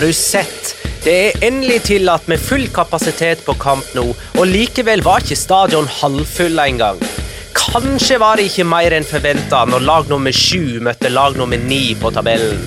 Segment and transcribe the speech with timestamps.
[0.00, 0.76] Har du sett?
[1.04, 4.06] Det er endelig tillatt med full kapasitet på kamp nå,
[4.40, 7.02] og likevel var ikke stadion halvfull engang.
[7.52, 11.82] Kanskje var det ikke mer enn forventa når lag nummer sju møtte lag nummer ni
[12.00, 12.64] på tabellen.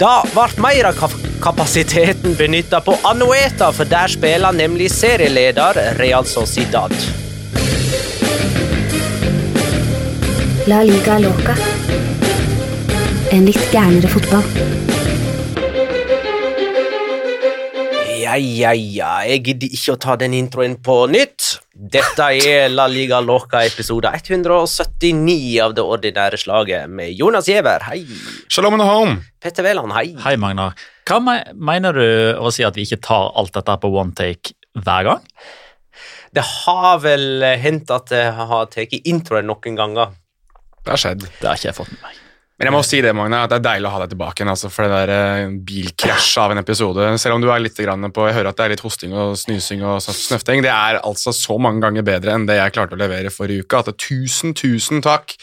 [0.00, 1.04] Da ble mer av
[1.44, 6.96] kapasiteten benytta på Anueta, for der spiller nemlig serieleder Real Sociedad.
[10.72, 11.60] La liga loca.
[13.28, 14.95] En litt gærnere fotball.
[18.36, 21.54] Ja, ja, ja, jeg gidder ikke å ta den introen på nytt.
[21.72, 28.02] Dette er La Liga Loca episode 179 av det ordinære slaget med Jonas Giæver, hei.
[28.52, 29.14] Shalom and home!
[29.40, 30.10] Petter Wæland, hei.
[30.20, 30.76] Hei, Magnar.
[31.08, 32.04] Hva me mener du
[32.36, 34.52] å si at vi ikke tar alt dette på one take
[34.84, 35.24] hver gang?
[36.36, 40.12] Det har vel hendt at jeg har tatt introen noen ganger.
[40.82, 41.24] Det har skjedd.
[41.40, 42.25] Det har ikke jeg fått med meg.
[42.56, 44.50] Men jeg må si det, Magne, at det er deilig å ha deg tilbake igjen.
[44.54, 47.08] Altså, for det der eh, bilkrasjet av en episode.
[47.20, 49.84] Selv om du er litt på Jeg hører at det er litt hosting og snysing
[49.84, 50.64] og sånn snøfting.
[50.64, 53.82] Det er altså så mange ganger bedre enn det jeg klarte å levere forrige uke.
[53.84, 55.36] At tusen, tusen takk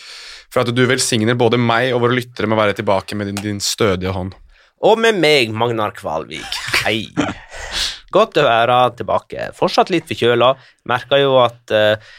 [0.50, 3.42] for at du velsigner både meg og våre lyttere med å være tilbake med din,
[3.46, 4.34] din stødige hånd.
[4.84, 7.08] Og med meg, Magnar Kvalvik, hei.
[8.14, 9.52] Godt å være tilbake.
[9.58, 10.50] Fortsatt litt forkjøla.
[10.90, 12.12] Merker jo at eh,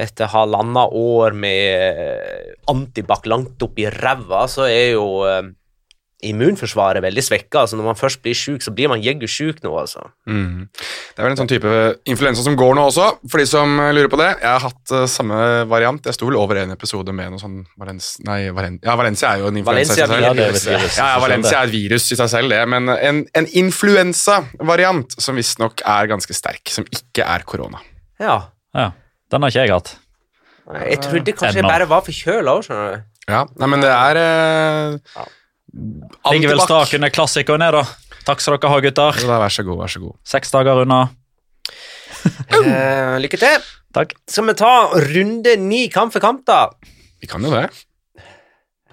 [0.00, 5.42] etter halvannet år med eh, antibac langt opp i ræva, så er jo eh,
[6.30, 7.62] immunforsvaret veldig svekka.
[7.62, 10.02] Altså, når man først blir sjuk, så blir man jeggu sjuk nå, altså.
[10.28, 10.66] Mm.
[10.68, 11.72] Det er vel en sånn type
[12.12, 14.28] influensa som går nå også, for de som eh, lurer på det.
[14.42, 15.40] Jeg har hatt samme
[15.70, 16.08] variant.
[16.10, 19.44] Jeg sto vel over en episode med noe sånn Valens, Nei, Valen, ja, Valencia er
[19.44, 20.88] jo en influensa Valencia i seg selv.
[20.98, 25.40] Ja, ja, Valencia er et virus i seg selv, det, men en, en influensavariant som
[25.40, 27.84] visstnok er ganske sterk, som ikke er korona.
[28.20, 28.42] Ja.
[28.70, 28.92] Ja,
[29.30, 29.92] Den har ikke jeg hatt.
[30.70, 33.06] Nei, Jeg trodde kanskje jeg bare var forkjøla òg, skjønner du.
[33.30, 35.26] Ja, nei, men det er eh,
[36.32, 36.64] Ligger vel antibac.
[36.66, 37.82] strak under klassikeren, er da.
[38.26, 39.20] Takk skal dere ha, gutter.
[39.22, 40.16] Da, Vær så god, vær så god.
[40.26, 41.02] Seks dager unna.
[42.20, 43.62] Eh, lykke til.
[43.96, 44.10] Takk.
[44.28, 46.66] Skal vi ta runde ni kamp for kamp, da?
[47.22, 47.70] Vi kan jo det.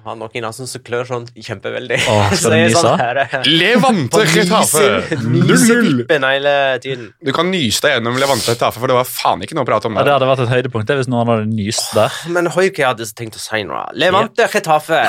[0.05, 1.97] Har noen i nesen som klør sånn kjempeveldig.
[2.07, 2.81] Åh, skal Så du er nyse?
[2.83, 4.83] sånn her, eh, Levante Retafe!
[4.85, 5.17] Getafe!
[5.23, 5.47] 0-0.
[5.49, 6.53] Nysetippen hele
[6.83, 7.09] tiden.
[7.25, 9.89] Du kan nyse deg gjennom Levante Getafe, for det var faen ikke noe å prate
[9.89, 12.21] om Ja, det hadde vært et høydepunkt hvis noen hadde nyst der.
[12.31, 13.81] Men høy hva jeg hadde tenkt å si nå.
[13.99, 15.01] Levante Getafe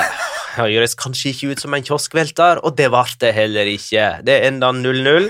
[0.57, 4.09] høres kanskje ikke ut som en kioskvelter, og det ble det heller ikke.
[4.27, 5.29] Det enda 0-0.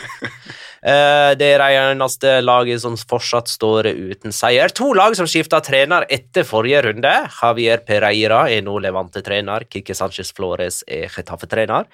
[0.83, 4.69] Eh, Det er det eneste laget som fortsatt står uten seier.
[4.69, 7.13] To lag som skifta trener etter forrige runde.
[7.41, 9.65] Javier Pereira er nå Levante-trener.
[9.69, 11.85] Kike Sanchez Flores er Getafe-trener.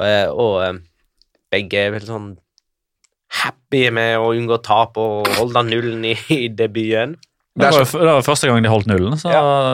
[0.00, 0.78] Eh, Og eh,
[1.52, 2.30] begge er vel sånn
[3.30, 7.16] happy med å unngå tap og holde nullen i debuten.
[7.58, 9.30] Det var, jo- det var første gang de holdt nullen, så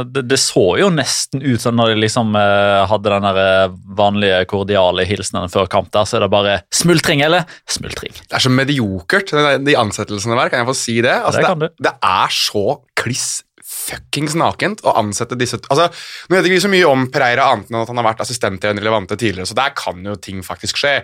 [0.08, 3.74] det, det så jo nesten ut som når de liksom eh, hadde den der eh,
[3.98, 7.44] vanlige kordiale hilsenen før kamp der, så er det bare smultring, eller?
[7.68, 8.16] Smultring.
[8.16, 9.34] Det er så mediokert,
[9.66, 10.48] de- ansettelsene der.
[10.54, 11.12] Kan jeg få si det?
[11.20, 12.64] Altså, Det kan det, det er så
[12.96, 13.28] kliss
[13.66, 15.88] fuckings nakent å ansette disse altså,
[16.30, 18.80] Nå vet ikke vi så mye om Pereira annet enn at han har vært assistenttrener
[18.80, 21.00] i Levante tidligere, så der kan jo ting faktisk skje.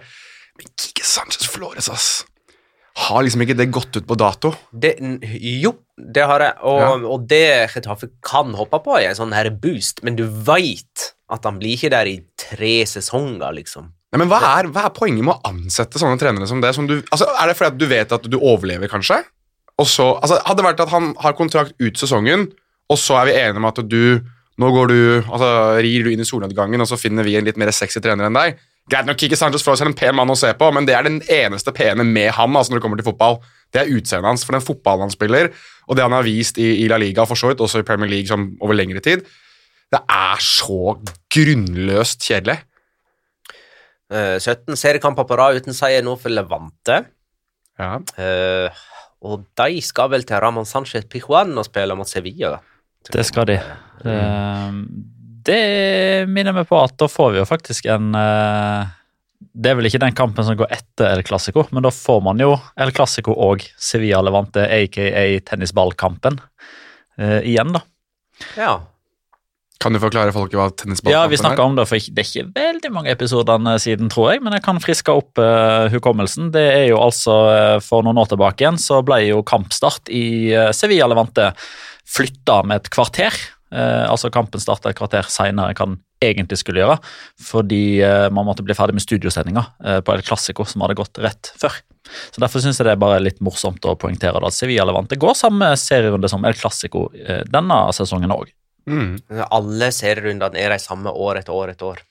[0.56, 2.10] Men Kike Sanchez Flores, ass.
[3.06, 4.50] Har liksom ikke det gått ut på dato?
[4.72, 4.94] Det,
[5.62, 5.70] jo,
[6.12, 6.92] det har jeg, og, Ja.
[7.14, 11.44] og det Getafe kan hoppe på, er en sånn her boost, men du veit at
[11.44, 13.92] han blir ikke der i tre sesonger, liksom.
[14.12, 16.74] Nei, men hva er, hva er poenget med å ansette sånne trenere som det?
[16.76, 19.22] Som du, altså, er det fordi at du vet at du overlever, kanskje?
[19.82, 22.44] Så, altså, hadde det vært at han har kontrakt ut sesongen,
[22.92, 24.20] og så er vi enige om at du
[24.60, 27.56] Nå går du, altså, rir du inn i solnedgangen, og så finner vi en litt
[27.56, 28.58] mer sexy trener enn deg.
[28.90, 31.06] Greit nok, ikke Sanchez Flores er en pen mann å se på, men det er
[31.06, 33.38] den eneste pene med ham altså, når det kommer til fotball.
[33.72, 35.52] Det er utseendet hans, for den fotballen han spiller,
[35.86, 38.10] og det han har vist i, i La Liga, for så vidt, også i Premier
[38.10, 39.22] League som over lengre tid,
[39.92, 40.96] det er så
[41.32, 42.58] grunnløst kjedelig.
[44.12, 46.98] Eh, 17 seriekamper på rad uten seier nå for Levante.
[47.80, 47.96] Ja.
[48.18, 48.82] Uh,
[49.22, 52.58] og de skal vel til Ramón Sánchez Pijuan og spille mot Sevilla.
[53.08, 53.56] Det skal de.
[54.04, 54.74] Eh,
[55.42, 58.92] Det minner meg på at da får vi jo faktisk en eh,
[59.40, 62.40] Det er vel ikke den kampen som går etter El Clásico, men da får man
[62.42, 66.38] jo El Clásico og Sevilla Levante, aka tennisballkampen,
[67.18, 67.82] uh, igjen, da.
[68.56, 68.72] Ja.
[69.82, 71.24] Kan du forklare folket hva tennisballkampen er?
[71.26, 74.44] Ja, vi snakka om det for det er ikke veldig mange episodene siden, tror jeg,
[74.46, 76.52] men jeg kan friske opp uh, hukommelsen.
[76.54, 80.54] Det er jo altså uh, For noen år tilbake igjen så ble jo kampstart i
[80.76, 81.50] Sevilla Levante
[82.12, 83.42] flytta med et kvarter.
[83.72, 86.98] Eh, altså Kampen starta et kvarter seinere enn hva den egentlig skulle gjøre,
[87.42, 91.18] fordi eh, man måtte bli ferdig med studiosendinga eh, på El Clásico, som hadde gått
[91.22, 91.80] rett før.
[92.30, 95.36] Så Derfor syns jeg det er bare litt morsomt å poengtere at Sevilla Levante går
[95.38, 98.52] samme serierunde som El Clásico eh, denne sesongen òg.
[98.90, 99.16] Mm.
[99.48, 102.02] Alle serierundene er de samme år etter år etter år.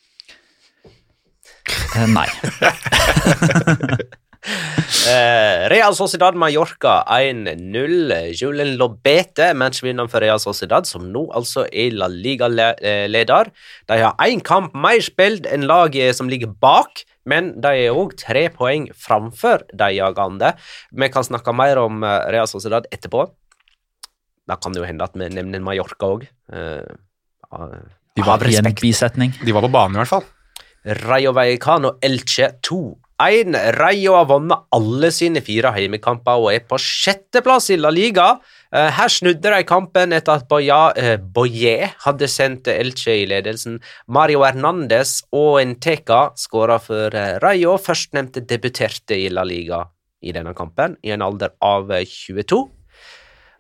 [1.96, 2.28] Eh, nei.
[5.02, 8.12] Eh, Real Sociedad Mallorca 1-0.
[8.38, 13.50] Julen Lobete, matchvinneren for Real Sociedad, som nå altså er La Liga-leder.
[13.90, 18.14] De har én kamp mer spilt enn laget som ligger bak, men de er òg
[18.20, 20.54] tre poeng framfor de jagende.
[20.94, 23.26] Vi kan snakke mer om eh, Real Sociedad etterpå.
[24.46, 26.28] Da kan det jo hende at vi nevner Mallorca òg.
[26.52, 29.34] De var i en bisetning.
[29.42, 30.30] De var på banen, i hvert fall.
[31.06, 32.56] Rayo Vallecano Elche
[33.22, 33.54] 2-1.
[33.78, 38.40] Rayo har vunnet alle sine fire heimekamper og er på sjetteplass i La Liga.
[38.74, 43.80] Eh, Her snudde de kampen etter at Boya, eh, Boye hadde sendt Elche i ledelsen.
[44.08, 47.78] Mario Hernandez og Enteka skåra for eh, Rayo.
[47.78, 49.86] Førstnevnte debuterte i La Liga
[50.22, 52.66] i denne kampen, i en alder av eh, 22.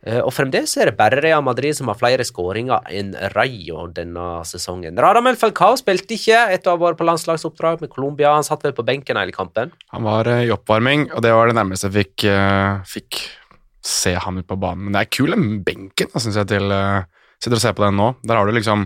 [0.05, 4.41] Eh, Og fremdeles er det bare Real Madrid som har flere skåringer enn Rayo denne
[4.49, 4.97] sesongen.
[4.97, 8.33] Radamel Falcao spilte ikke etter å ha vært på landslagsoppdrag med Colombia.
[8.33, 9.71] Han satt vel på benken hele kampen.
[9.93, 13.21] Han var eh, i oppvarming, og det var det nærmeste jeg fikk, eh, fikk
[13.85, 14.87] se han ut på banen.
[14.87, 16.73] Men det er kul den benken, syns jeg, til
[17.41, 18.11] Sitter og ser på den nå.
[18.21, 18.83] Der har du liksom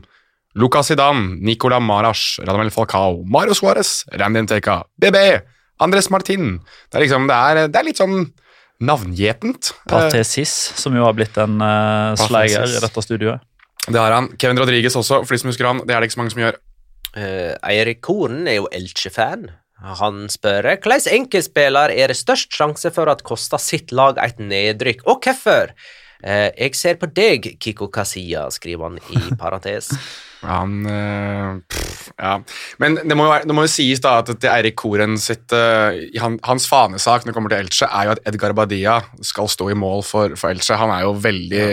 [0.56, 5.18] Lucas Zidane, Nicola Marash, Radamel Falcao, Mario Suárez, Randy Nteka, BB,
[5.84, 6.62] Andres Martin.
[6.88, 8.22] Det er liksom, det er, det er litt sånn
[8.84, 9.72] navngjetent.
[9.90, 13.44] Patesis, som jo har blitt en uh, sleier i dette studioet.
[13.86, 14.32] Det har han.
[14.42, 15.84] Kevin Rodriguez også, for de som husker han.
[15.86, 16.58] Det er det ikke så mange som gjør.
[17.16, 19.50] Uh, Eirik Kornen er jo Elche-fan.
[20.00, 25.04] Han spør hvordan enkeltspiller er det størst sjanse for at koster sitt lag et nedrykk,
[25.06, 25.76] og hvorfor?
[26.26, 29.92] Uh, jeg ser på deg, Kiko Kasia, skriver han i parentes.
[30.50, 32.38] Han øh, pff, Ja.
[32.80, 35.52] Men det må, jo være, det må jo sies da at til Eirik Koren sitt
[35.56, 39.52] øh, han, Hans fanesak når det kommer til Elche, er jo at Edgar Badia skal
[39.52, 40.78] stå i mål for, for Elche.
[40.80, 41.66] Han er jo veldig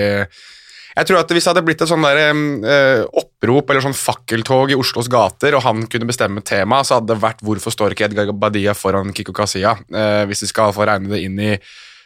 [0.93, 4.75] Jeg tror at Hvis det hadde blitt et sånn der, øh, opprop eller sånn fakkeltog
[4.75, 8.11] i Oslos gater, og han kunne bestemme tema, så hadde det vært 'Hvorfor står ikke
[8.11, 11.55] Edgar Badia foran Kikko Kasia?' Eh, hvis vi skal få regne det inn i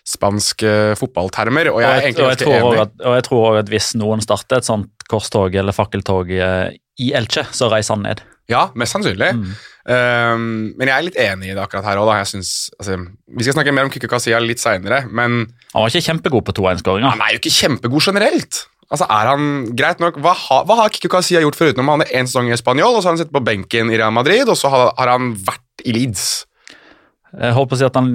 [0.06, 1.72] spanske fotballtermer.
[1.72, 4.62] Og jeg og, jeg, og, jeg at, og jeg tror også at hvis noen starter
[4.62, 8.22] et sånt korstog eller fakkeltog eh, i Elche, så reiser han ned.
[8.50, 9.32] Ja, mest sannsynlig.
[9.34, 9.50] Mm.
[9.86, 10.46] Um,
[10.78, 12.12] men jeg er litt enig i det akkurat her òg.
[12.14, 12.96] Altså,
[13.26, 15.44] vi skal snakke mer om Kiko Kasia litt seinere, men
[15.74, 17.10] Han var ikke kjempegod på 2-1-skåringa.
[17.10, 18.62] han er jo ikke kjempegod generelt.
[18.86, 22.06] Altså, er han, greit nok, Hva, ha, hva har Kiko Kasia gjort foruten om han
[22.06, 24.46] er én sesong i Spanjol, og så har han sittet på benken i Real Madrid,
[24.46, 26.45] og så har, har han vært i Leeds?
[27.34, 28.10] Jeg håper å si at han,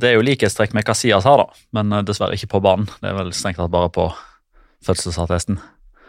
[0.00, 2.88] Det er jo likhetstrekk med Casillas her, da, men eh, dessverre ikke på banen.
[3.02, 4.08] Det er vel strengt tatt bare på
[4.86, 5.60] fødselsattesten.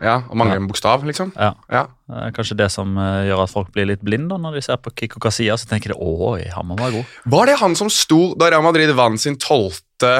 [0.03, 1.31] Ja, Og mangler en bokstav, liksom.
[1.37, 1.53] Ja.
[1.71, 1.85] Ja.
[2.11, 4.91] Er kanskje det som eh, gjør at folk blir litt blinde når de ser på
[4.99, 5.63] Kiko Casillas.
[5.63, 7.17] Så tenker de oi, han må være god.
[7.35, 10.13] Var det han som sto da Real Madrid vant sin tolvte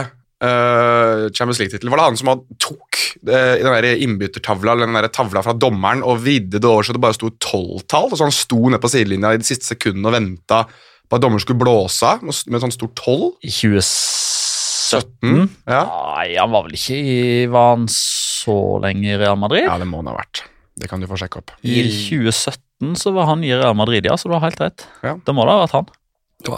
[0.44, 1.92] eh, Champions League-tittel?
[1.92, 2.32] Var det han som
[2.62, 6.86] tok uh, den der innbyttertavla eller den der tavla fra dommeren og vridde det over
[6.86, 8.12] så det bare sto tolvtall?
[8.12, 10.64] Og så han sto ned på sidelinja i de siste sekundene og venta
[11.10, 13.34] på at dommeren skulle blåse av med med sånn stort tolv?
[13.44, 15.82] I 2017 Ja.
[15.88, 19.66] Nei, han var vel ikke i Var han så lenge i Real Madrid?
[19.66, 20.44] ja, det må han ha vært.
[20.80, 21.52] Det kan du få sjekke opp.
[21.62, 24.88] I 2017 så var han i Real Madrid, ja, så du har helt rett.
[25.06, 25.16] Ja.
[25.22, 25.92] Det må da ha vært han.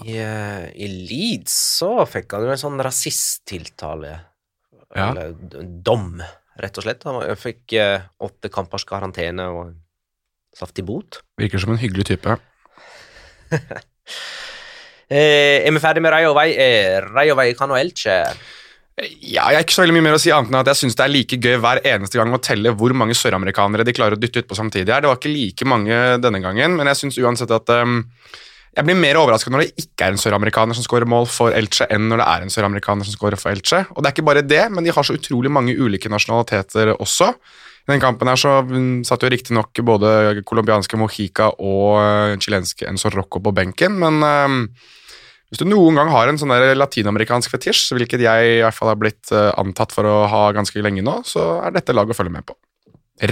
[0.08, 4.14] I, eh, I Leeds så fikk han jo en sånn rasisttiltale.
[4.96, 5.10] Ja.
[5.12, 5.36] Eller
[5.86, 6.22] dom,
[6.58, 7.04] rett og slett.
[7.06, 9.75] Han fikk eh, åtte kampers karantene og
[10.56, 11.20] saftig bot.
[11.38, 12.38] Virker som en hyggelig type.
[15.05, 16.51] Eh, er vi ferdig med Rayovei?
[16.57, 18.24] Eh, Rayo Vallecano Elche.
[18.95, 20.95] Ja, jeg har ikke så veldig mye mer å si annet enn at jeg syns
[20.95, 24.19] det er like gøy hver eneste gang å telle hvor mange søramerikanere de klarer å
[24.21, 24.88] dytte utpå samtidig.
[24.93, 25.03] her.
[25.03, 28.05] Det var ikke like mange denne gangen, men jeg syns uansett at um,
[28.75, 31.85] Jeg blir mer overrasket når det ikke er en søramerikaner som skårer mål for Elche,
[31.91, 33.85] enn når det er en søramerikaner som skårer for Elche.
[33.95, 37.29] Og det er ikke bare det, men de har så utrolig mange ulike nasjonaliteter også.
[37.86, 38.58] I den kampen her så
[39.06, 44.63] satt jo riktignok både colombianske Mojica og uh, chilenske Enzo Rocco på benken, men um,
[45.51, 48.89] hvis du noen gang har en sånn der latinamerikansk fetisj, hvilket jeg i hvert fall
[48.92, 52.18] har blitt eh, antatt for å ha ganske lenge nå, så er dette laget å
[52.18, 52.58] følge med på.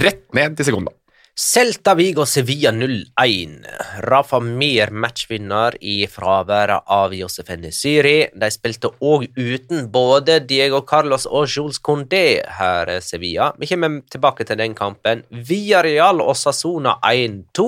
[0.00, 0.94] Rett ned til Segunda.
[1.36, 3.66] Celta Vigo Sevilla 0-1.
[3.98, 8.28] Rafa Mir matchvinner i fraværet av Josef Nesiri.
[8.38, 13.50] De spilte òg uten både Diego Carlos og Jules Condé her i Sevilla.
[13.58, 15.24] Vi kommer tilbake til den kampen.
[15.34, 17.66] Villarreal og Sassona 1-2.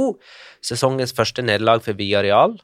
[0.63, 2.55] Sesongens første nederlag for Villarreal.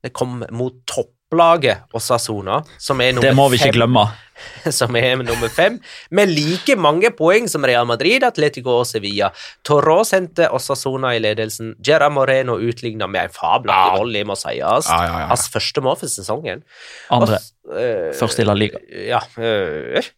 [0.00, 4.08] Det kom mot topplaget Osasona, som er nummer Det må vi ikke glemme.
[4.78, 5.78] som er nummer fem,
[6.10, 9.30] med like mange poeng som Real Madrid, Atletico og Sevilla.
[9.66, 11.74] Torros henter Osasona i ledelsen.
[11.84, 14.90] Gerra Moreno utligna med en fabelaktig volley, må sies.
[14.90, 15.28] Ja, ja, ja.
[15.32, 16.64] Hans første mål for sesongen.
[17.14, 17.40] Andre.
[17.66, 18.80] Og, eh, Først i La Liga.
[19.08, 19.22] Ja.
[19.38, 20.10] eh,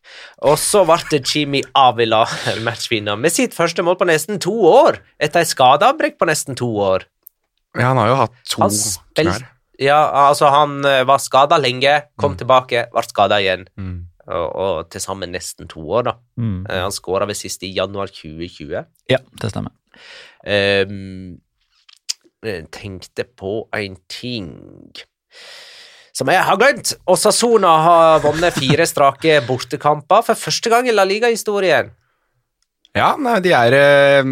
[0.43, 2.25] og så ble Jimmy Avila
[2.67, 6.69] matchvinner med sitt første mål på nesten to år, etter et skadeavbrekk på nesten to
[6.83, 7.07] år.
[7.77, 8.69] Ja, han har jo hatt to
[9.19, 9.47] knær.
[9.79, 13.69] Ja, altså, han eh, var skada lenge, kom tilbake, ble skada igjen.
[13.79, 14.08] Mm.
[14.28, 16.14] Og, og til sammen nesten to år, da.
[16.37, 16.62] Mm.
[16.68, 18.85] Eh, Han skåra ved siste i januar 2020.
[19.08, 19.73] Ja, det stemmer.
[20.44, 21.38] Um,
[22.70, 24.52] tenkte på en ting
[26.18, 26.92] som jeg har glemt.
[27.11, 31.92] Osasona har vunnet fire strake bortekamper for første gang i La Liga-historien.
[32.97, 34.25] Ja, nei, de er eh,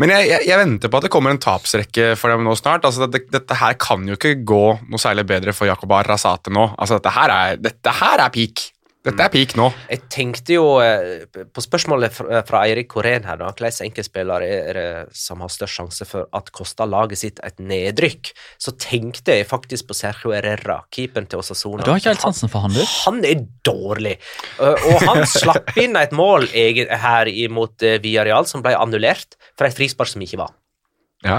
[0.00, 2.84] Men jeg, jeg, jeg venter på at det kommer en tapsrekke for dem nå snart.
[2.88, 6.70] Altså, det, dette her kan jo ikke gå noe særlig bedre for Jakob Arrazate nå.
[6.76, 8.66] Altså, dette her er, dette her er peak.
[9.00, 9.70] Dette er peak nå.
[9.88, 13.48] Jeg tenkte jo eh, på spørsmålet fra, fra Eirik Korén her, da.
[13.56, 18.32] Hvilken enkeltspiller er det som har størst sjanse for at koster laget sitt et nedrykk?
[18.60, 21.86] Så tenkte jeg faktisk på Sergio Herrera, keeperen til Osasona.
[21.86, 22.84] Du har ikke helt sansen for han, du?
[23.06, 24.18] Han er dårlig,
[24.60, 29.76] Uh, og han slapp inn et mål her imot Villarreal som ble annullert for et
[29.76, 30.52] frispark som ikke var.
[31.24, 31.38] Ja.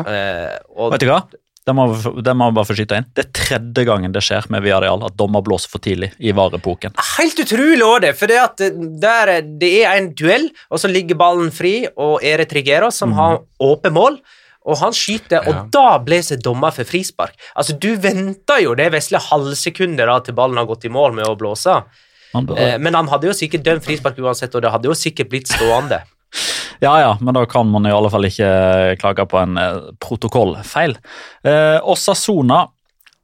[0.74, 1.20] Og Vet du hva?
[1.62, 1.84] Det må,
[2.26, 3.06] det må bare få skyte inn.
[3.14, 6.96] Det er tredje gangen det skjer med Viareal at dommer blåser for tidlig i varepoken.
[7.20, 8.16] Helt utrolig òg, det.
[8.18, 8.64] For det, at
[9.04, 13.44] der, det er en duell, og så ligger ballen fri, og Ere Trigero, som har
[13.62, 14.18] åpent mål,
[14.66, 15.50] og han skyter, Ja.
[15.50, 17.38] og da blåser dommer for frispark.
[17.58, 21.30] Altså, du venter jo det vesle halvsekundet da til ballen har gått i mål med
[21.30, 21.84] å blåse.
[22.34, 25.30] Han Eh, men han hadde jo sikkert dømt frispark uansett, og det hadde jo sikkert
[25.30, 26.02] blitt stående.
[26.82, 28.52] Ja, ja, men da kan man i alle fall ikke
[29.02, 30.96] klage på en eh, protokollfeil.
[31.46, 32.64] Eh, Osasona,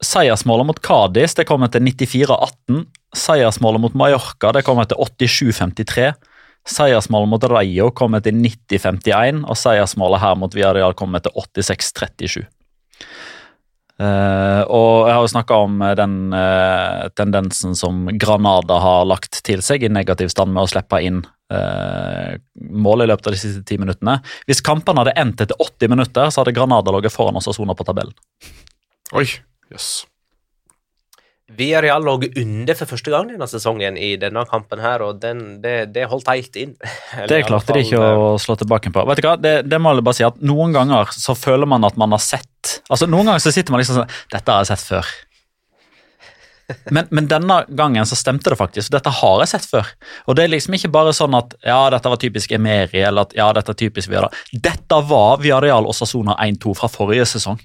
[0.06, 2.84] seiersmålet mot Cádiz det kommer til 94-18.
[3.18, 6.12] Seiersmålet mot Mallorca det kommer til 87-53.
[6.68, 12.44] Seiersmålet mot Rayo kommer til 90-51, og seiersmålet her mot Villarreal kommer til 86-37.
[13.98, 19.40] Uh, og jeg har jo snakka om eh, den uh, tendensen som Granada har lagt
[19.42, 23.40] til seg i negativ stand med å slippe inn eh, mål i løpet av de
[23.40, 24.18] siste ti minuttene.
[24.50, 27.78] Hvis kampene hadde endt etter 80 minutter, så hadde Granada ligget foran oss og sona
[27.78, 28.16] på tabellen.
[29.16, 29.26] Oi,
[29.72, 30.06] jøss.
[31.58, 35.94] Villarreal lå under for første gang denne sesongen i denne kampen her, og den, det,
[35.96, 36.74] det holdt helt inn.
[37.16, 39.06] Eller Det i alle klarte de ikke eh, å slå tilbake på.
[39.08, 41.88] Vet du hva, det, det må jeg bare si at Noen ganger så føler man
[41.88, 42.44] at man har sett
[42.92, 45.12] Altså Noen ganger så sitter man liksom sånn Dette har jeg sett før.
[46.92, 48.92] Men, men denne gangen så stemte det faktisk.
[48.92, 49.88] Dette har jeg sett før.
[50.28, 53.36] Og det er liksom ikke bare sånn at ja, dette var typisk Emeri, eller at
[53.38, 54.36] ja, dette er typisk Viadal.
[54.52, 57.60] Dette var Villarreal og Sasona 1-2 fra forrige sesong.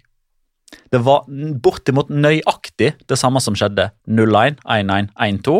[0.93, 1.25] Det var
[1.65, 3.89] bortimot nøyaktig det samme som skjedde.
[4.09, 5.57] 0-1, 1-1, 1-2.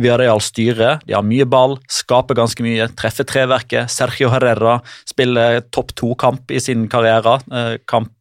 [0.00, 3.92] Villarreal styrer, de har mye ball, skaper ganske mye, treffer treverket.
[3.92, 7.38] Sergio Herrera spiller topp to-kamp i sin karriere.
[7.50, 8.12] Eh, kamp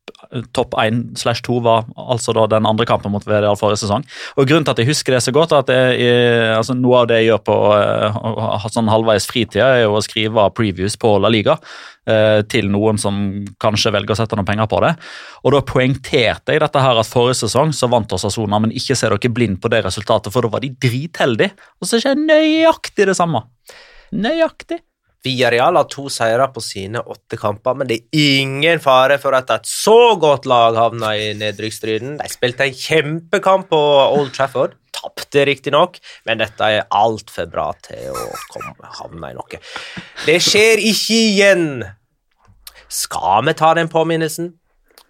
[0.55, 4.05] topp 1 slash 2 var altså da den andre kampen mot Vedal forrige sesong.
[4.37, 7.09] Og Grunnen til at jeg husker det så godt, er at er, altså noe av
[7.11, 11.31] det jeg gjør på uh, sånn halvveis fritid, er jo å skrive previews på La
[11.33, 13.19] Liga uh, til noen som
[13.61, 14.93] kanskje velger å sette noen penger på det.
[15.43, 19.09] Og Da poengterte jeg dette her at forrige sesong så vant Osasona, men ikke se
[19.09, 21.53] dere blind på det resultatet, for da var de dritheldige.
[21.81, 23.45] Og så skjer nøyaktig det samme.
[24.13, 24.83] Nøyaktig.
[25.23, 29.51] Villarreal har to seire på sine åtte kamper, men det er ingen fare for at
[29.55, 32.17] et så godt lag havner i nedrykksstriden.
[32.19, 33.81] De spilte en kjempekamp på
[34.17, 34.75] Old Trafford.
[34.93, 35.95] Tapte riktignok,
[36.27, 39.61] men dette er altfor bra til å komme, havne i noe.
[40.27, 41.69] Det skjer ikke igjen!
[42.93, 44.51] Skal vi ta den påminnelsen?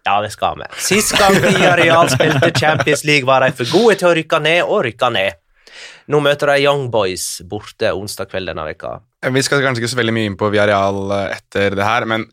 [0.06, 0.68] Ja, det skal vi.
[0.84, 4.86] Sist gang Villarreal spilte Champions League, var de for gode til å rykke ned, og
[4.88, 5.42] rykke ned.
[6.12, 8.98] Nå møter de Young Boys borte onsdag kveld denne veka.
[9.32, 12.28] Vi skal kanskje ikke så veldig mye inn på Viareal eh, etter det her, men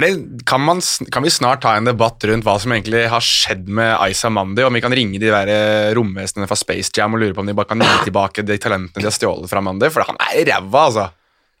[0.00, 0.10] det,
[0.48, 0.80] kan, man,
[1.12, 4.64] kan, vi snart ta en debatt rundt hva som egentlig har skjedd med Aisa Mandi?
[4.64, 7.50] Om vi kan ringe de der eh, romvesenene fra Space Jam og lure på om
[7.50, 9.90] de bare kan gi tilbake de talentene de har stjålet fra Mandi?
[9.92, 11.08] For han er ræva, altså.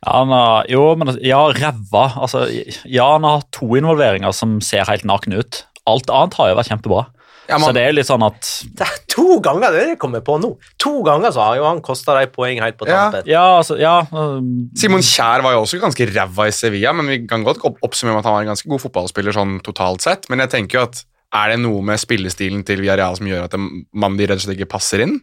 [0.02, 2.06] Ja, han har, jo, men ja, ræva.
[2.24, 2.46] Altså,
[2.84, 5.64] ja, han har to involveringer som ser helt nakne ut.
[5.88, 7.04] Alt annet har jo vært kjempebra.
[7.48, 10.22] Ja, man, så det er litt sånn at Det er to ganger det jeg kommer
[10.24, 10.52] på nå.
[10.82, 13.26] To ganger så har jo han kosta deg poeng helt på tampen.
[13.28, 17.18] Ja, altså, ja, um, Simon Kjær var jo også ganske ræva i Sevilla, men vi
[17.28, 20.30] kan godt oppsummere med at han var en ganske god fotballspiller sånn totalt sett.
[20.30, 23.56] Men jeg tenker jo at er det noe med spillestilen til Villarreal som gjør at
[23.58, 25.16] Mandi rett og slett ikke passer inn?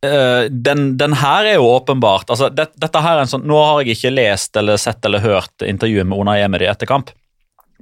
[0.00, 3.58] Uh, den, den, her er jo åpenbart altså, det, dette her er en sånn, Nå
[3.60, 7.12] har jeg ikke lest eller sett eller hørt intervjuet med Unai Emery etter kamp.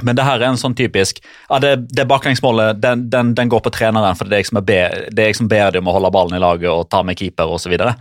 [0.07, 3.63] Men det her er en sånn typisk ja, Det, det baklengsmålet den, den, den, går
[3.65, 5.93] på treneren, for det er jeg som, ber, det er jeg som ber dem om
[5.93, 7.69] å holde ballen i laget og ta med keeper osv.
[7.69, 7.93] Så, videre.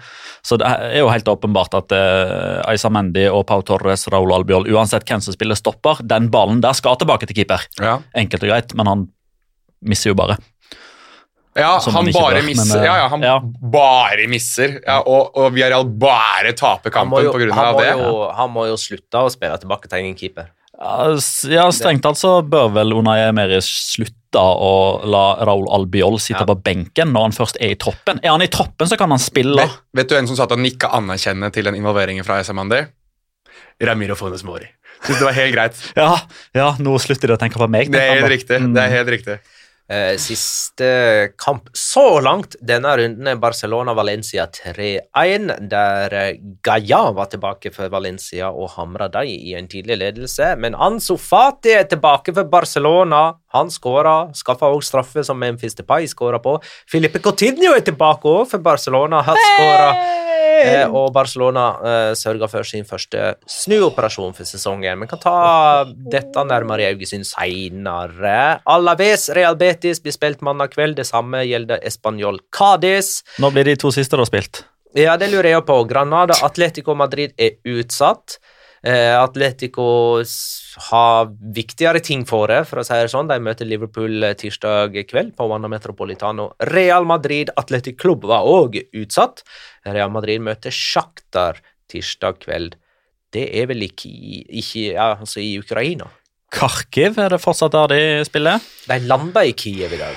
[0.46, 4.70] så det er jo helt åpenbart at uh, Aisa Mendy og Pau Torres, Raúl Albiol,
[4.72, 7.66] uansett hvem som spiller stopper, den ballen der skal tilbake til keeper.
[7.84, 7.98] Ja.
[8.16, 9.04] Enkelt og greit, men han
[9.84, 10.38] misser jo bare.
[11.58, 12.78] Ja, han bare bør, misser.
[12.78, 13.38] Men, uh, ja, ja, han ja.
[13.74, 14.78] bare misser.
[14.86, 17.72] Ja, og, og Villarreal bare taper kampen pga.
[17.82, 17.90] det.
[17.98, 20.52] Jo, han må jo slutte å spille tilbake til egen keeper.
[20.78, 26.48] Ja, Strengt tatt så bør vel Unai Emery slutte å la Raúl Albiol sitte ja.
[26.50, 28.22] på benken når han først er i troppen.
[28.22, 29.64] Er han i troppen, så kan han spille.
[29.64, 32.92] Vet, vet du en som satt og nikka anerkjennende til den involveringen fra SM Ander?
[33.82, 34.68] Ramiro Fones Mori.
[35.06, 35.82] Syns det var helt greit.
[35.98, 36.12] ja,
[36.58, 37.90] ja, nå slutter de å tenke på meg.
[37.94, 38.62] Det er helt riktig.
[38.74, 39.38] Det er helt riktig.
[39.90, 40.88] Eh, siste
[41.40, 48.50] kamp så langt denne runden er Barcelona-Valencia 3-1, der eh, Gaia var tilbake for Valencia
[48.52, 50.52] og hamra dem i en tidlig ledelse.
[50.60, 53.24] Men Ansu Fati er tilbake for Barcelona.
[53.56, 56.60] Han skåra, skaffa også straffe som Memphis Depay skåra på.
[56.92, 59.24] Filipe Coutinho er tilbake òg for Barcelona.
[59.24, 59.92] Han skåra
[60.58, 65.04] Eh, og Barcelona eh, sørga for sin første snuoperasjon for sesongen.
[65.04, 65.38] Vi kan ta
[65.86, 68.60] dette nærmere i Augesund seinere.
[68.66, 70.98] Alaves Real Betis blir spilt mandag kveld.
[70.98, 73.24] Det samme gjelder Español Cádiz.
[73.40, 74.64] Nå blir de to siste da spilt?
[74.98, 75.84] Ja, det lurer jeg på.
[75.86, 78.40] Granada Atletico Madrid er utsatt.
[78.84, 80.22] Eh, Atletico
[80.90, 83.30] har viktigere ting for det, for å si det sånn.
[83.30, 86.52] De møter Liverpool tirsdag kveld på Wanda Metropolitano.
[86.72, 89.44] Real Madrid Atletic Club var òg utsatt.
[89.86, 91.62] Real Madrid møter Sjaktar
[91.92, 92.78] tirsdag kveld.
[93.34, 94.10] Det er vel ikke,
[94.62, 96.08] ikke ja, altså i Ukraina?
[96.48, 98.62] Kharkiv, er det fortsatt der de spiller?
[98.88, 100.16] De landa i Kiev i dag.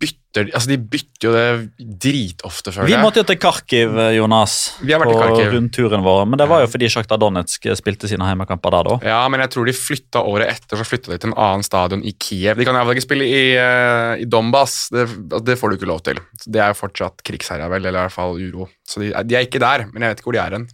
[0.00, 4.92] Bytter, altså de bytter jo det dritofte før Vi måtte jo til Kharkiv, Jonas, Vi
[4.92, 5.48] har vært på Kharkiv.
[5.54, 6.26] rundturen vår.
[6.28, 8.96] Men det var jo fordi Sjakta Donetsk spilte sine hjemmekamper der da.
[9.08, 12.04] Ja, men jeg tror de flytta året etter så flytta de til en annen stadion
[12.04, 12.60] i Kiev.
[12.60, 15.08] De kan iallfall ikke spille i, uh, i Donbas, det,
[15.48, 16.20] det, får du ikke lov til.
[16.44, 18.68] Det er jo fortsatt krigsherja, vel, eller i hvert fall uro.
[18.84, 20.68] Så de, de er ikke der, men jeg vet ikke hvor de er hen.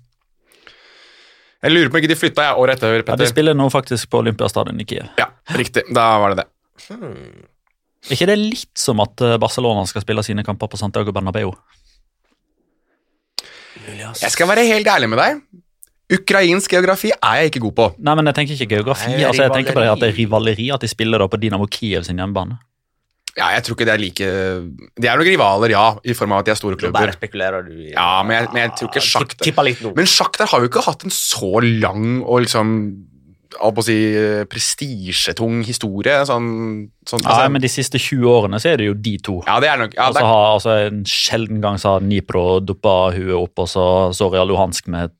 [1.64, 3.00] Jeg lurer på om ikke de flytta jeg, året etter.
[3.00, 3.16] Petter.
[3.16, 5.08] Ja, De spiller nå faktisk på Olympiastadion i Kiev.
[5.20, 5.86] Ja, riktig.
[5.94, 6.48] Da var det det.
[6.90, 7.46] Hmm.
[8.06, 11.54] Er ikke det litt som at eh, Barcelona skal spille sine kamper på Santiago Bernabeu?
[13.86, 15.40] Jeg skal være helt ærlig med deg.
[16.16, 17.86] Ukrainsk geografi er jeg ikke god på.
[18.06, 19.10] Nei, men Jeg tenker ikke geografi.
[19.10, 21.40] Nei, altså, jeg tenker på det at det er rivaleri at de spiller da på
[21.42, 22.60] Dinamo Kiev sin hjemmebane.
[23.36, 24.28] Ja, jeg tror ikke det er like
[24.96, 26.96] De er nok rivaler, ja, i form av at de er store klubber.
[27.04, 30.64] Bare spekulerer du i Ja, men jeg, men jeg tror ikke Sjaktar Men Sjaktar har
[30.64, 32.72] jo ikke hatt en så lang og liksom
[33.62, 33.96] å si,
[34.50, 36.18] prestisjetung historie.
[36.28, 36.48] Sånn,
[37.08, 39.36] sånn, altså, ja, men de siste 20 årene så er det jo de to.
[39.46, 40.28] Ja, det er nok ja, altså, er...
[40.28, 44.90] Har, altså, En sjelden gang så har Nipro duppa huet opp, og så Soria Luhansk
[44.92, 45.14] med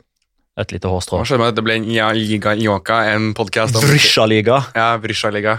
[0.56, 1.20] et lite hårstrå.
[1.20, 4.62] Hva skjønner at det ble Liga Ioka, en podkast om Vrysja-liga.
[4.76, 5.58] Ja, Vrysja-liga.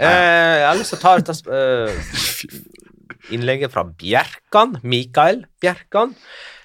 [0.00, 6.14] Eh, jeg har lyst til å ta dette eh, innlegget fra Bjerkan, Mikael Bjerkan.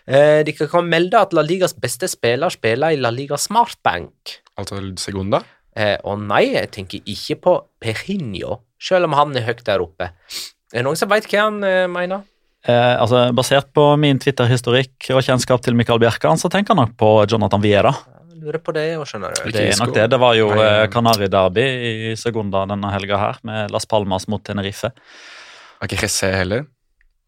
[0.08, 4.38] Eh, dere kan melde at La Ligas beste spiller spiller i La Liga Smartbank.
[4.56, 5.42] Altså Segunda?
[5.76, 10.14] Eh, og nei, jeg tenker ikke på Perinho, selv om han er høyt der oppe.
[10.72, 12.24] Er det noen som veit hva han eh, mener?
[12.66, 16.96] Eh, altså, basert på min Twitter-historikk og kjennskap til Mikael Bjerkan, så tenker han nok
[17.02, 17.92] på Jonathan Viera.
[18.46, 19.48] Lurer på det, òg, skjønner du.
[19.50, 20.06] Det er nok det.
[20.14, 24.44] Det var jo eh, Canari Derby i Segunda denne helga her, med Las Palmas mot
[24.46, 24.92] Tenerife.
[25.82, 26.68] Er ikke Jesse heller?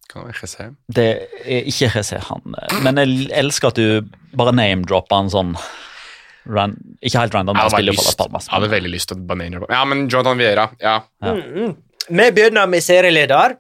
[0.08, 0.70] Kan det være?
[0.94, 1.08] Det
[1.44, 2.56] er ikke Jesse, han.
[2.62, 5.56] eh, Men jeg elsker at du bare name-dropper en sånn
[6.48, 8.48] ran, Ikke helt random, han spiller jo for Las Palmas.
[8.48, 10.70] jeg hadde veldig lyst til å Ja, men Jonathan Viera.
[10.80, 11.00] Ja.
[11.26, 11.74] Mm.
[12.08, 13.58] Vi begynner med serieleder.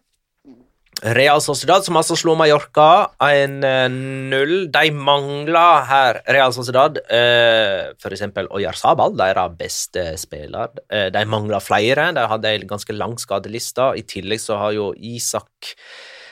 [1.03, 4.53] Real Sociedad, som altså slo Mallorca 1-0.
[4.73, 8.23] De mangler her, Real Sociedad, eh, f.eks.
[8.49, 10.73] Oyarzabal, deres beste spiller.
[10.89, 12.09] Eh, de mangler flere.
[12.17, 13.91] De hadde en ganske lang skadeliste.
[13.93, 15.75] I tillegg så har jo Isak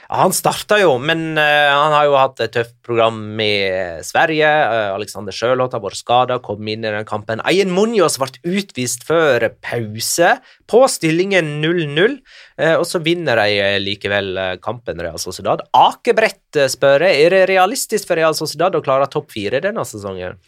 [0.10, 4.46] Han starta jo, men eh, han har jo hatt et tøft program med Sverige.
[4.46, 7.42] Uh, Alexander Sjølholt har vært skada, kom inn i den kampen.
[7.48, 10.36] Ayen Munoz ble utvist før pause,
[10.70, 12.20] på stillingen 0-0.
[12.58, 15.66] Eh, og så vinner de eh, likevel eh, kampen, Real Sociedad.
[15.76, 19.84] Akebrett eh, spør jeg, er det realistisk for Real Sociedad å klare topp fire denne
[19.88, 20.40] sesongen?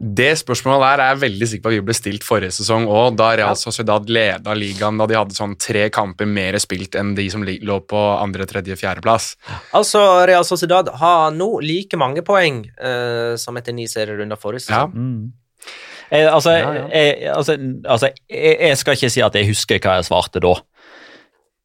[0.00, 3.18] Det spørsmålet der er jeg veldig sikker på at vi ble stilt forrige sesong òg,
[3.20, 7.26] da Real Sociedad leda ligaen da de hadde sånn tre kamper mer spilt enn de
[7.32, 9.34] som lå på andre, tredje, fjerdeplass.
[9.76, 14.86] Altså, Real Sociedad har nå like mange poeng uh, som etter ni serierunder forrige Ja.
[14.88, 15.36] Mm.
[16.10, 16.86] Jeg, altså, Ja, ja.
[16.90, 20.56] Jeg, altså, altså jeg, jeg skal ikke si at jeg husker hva jeg svarte da.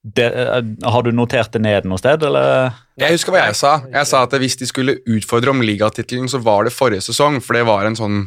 [0.05, 2.75] Det, eh, har du notert det ned noe sted, eller?
[3.01, 3.79] Jeg husker hva jeg sa.
[3.89, 7.57] Jeg sa at hvis de skulle utfordre om ligatittelen, så var det forrige sesong, for
[7.57, 8.19] det var en sånn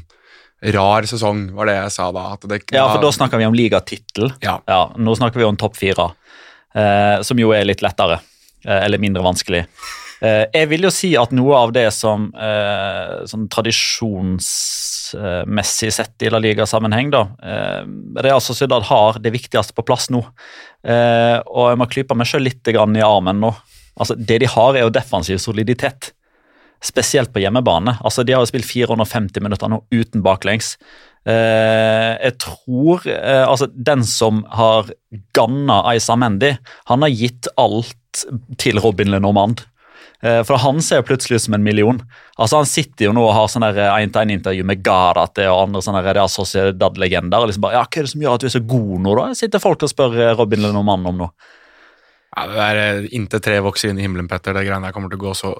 [0.75, 2.25] rar sesong, var det jeg sa da.
[2.43, 4.33] Det, Ja, for da snakker vi om ligatittel.
[4.43, 4.59] Ja.
[4.99, 6.11] nå snakker vi om topp fire,
[6.75, 8.19] eh, som jo er litt lettere,
[8.64, 9.67] eh, eller mindre vanskelig.
[10.20, 16.31] Eh, jeg vil jo si at noe av det som eh, sånn tradisjonsmessig sett i
[16.33, 17.83] La Liga-sammenheng, da eh,
[18.24, 20.20] Real Sociedad har det viktigste på plass nå.
[20.88, 23.50] Og jeg må klype meg sjøl litt i armen nå.
[23.98, 26.12] Altså, det de har, er jo defensiv soliditet.
[26.85, 27.96] Spesielt på hjemmebane.
[28.07, 30.76] Altså, De har jo spilt 450 minutter nå uten baklengs.
[31.28, 34.87] Eh, jeg tror eh, altså Den som har
[35.37, 36.54] ganna Aisa Mendy,
[36.88, 38.24] han har gitt alt
[38.59, 39.66] til Robin Lenormand.
[40.22, 42.00] Eh, for han ser plutselig ut som en million.
[42.38, 46.31] Altså Han sitter jo nå og har sånn én-til-én-intervju med Garate og andre sånne Real
[46.33, 47.38] Sociedad-legender.
[47.38, 49.14] og liksom bare, ja, Hva er det som gjør at du er så god nå,
[49.20, 49.28] da?
[49.38, 51.54] Sitter folk og spør eh, Robin Lenormand om noe.
[52.37, 55.12] Ja, det er eh, inntil tre vokser inn i himmelen, Petter, det greiene der kommer
[55.12, 55.54] til å gå så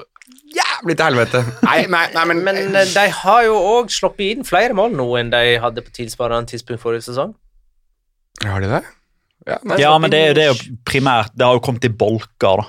[0.55, 1.43] jævlig til helvete.
[1.67, 5.09] Nei, nei, nei, men, Men eh, de har jo òg sluppet inn flere mål nå
[5.21, 7.35] enn de hadde på tilsvarende tidspunkt forrige sesong.
[8.45, 8.83] Har de det?
[9.49, 9.79] Ja, nei.
[9.81, 12.67] Ja, men det, er det er jo primært Det har jo kommet i bolker, da.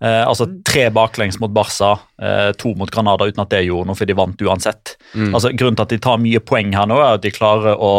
[0.00, 1.90] Eh, altså tre baklengs mot Barca,
[2.22, 4.94] eh, to mot Granada uten at det gjorde noe, for de vant uansett.
[5.12, 5.34] Mm.
[5.34, 7.90] Altså Grunnen til at de tar mye poeng her nå, er at de klarer å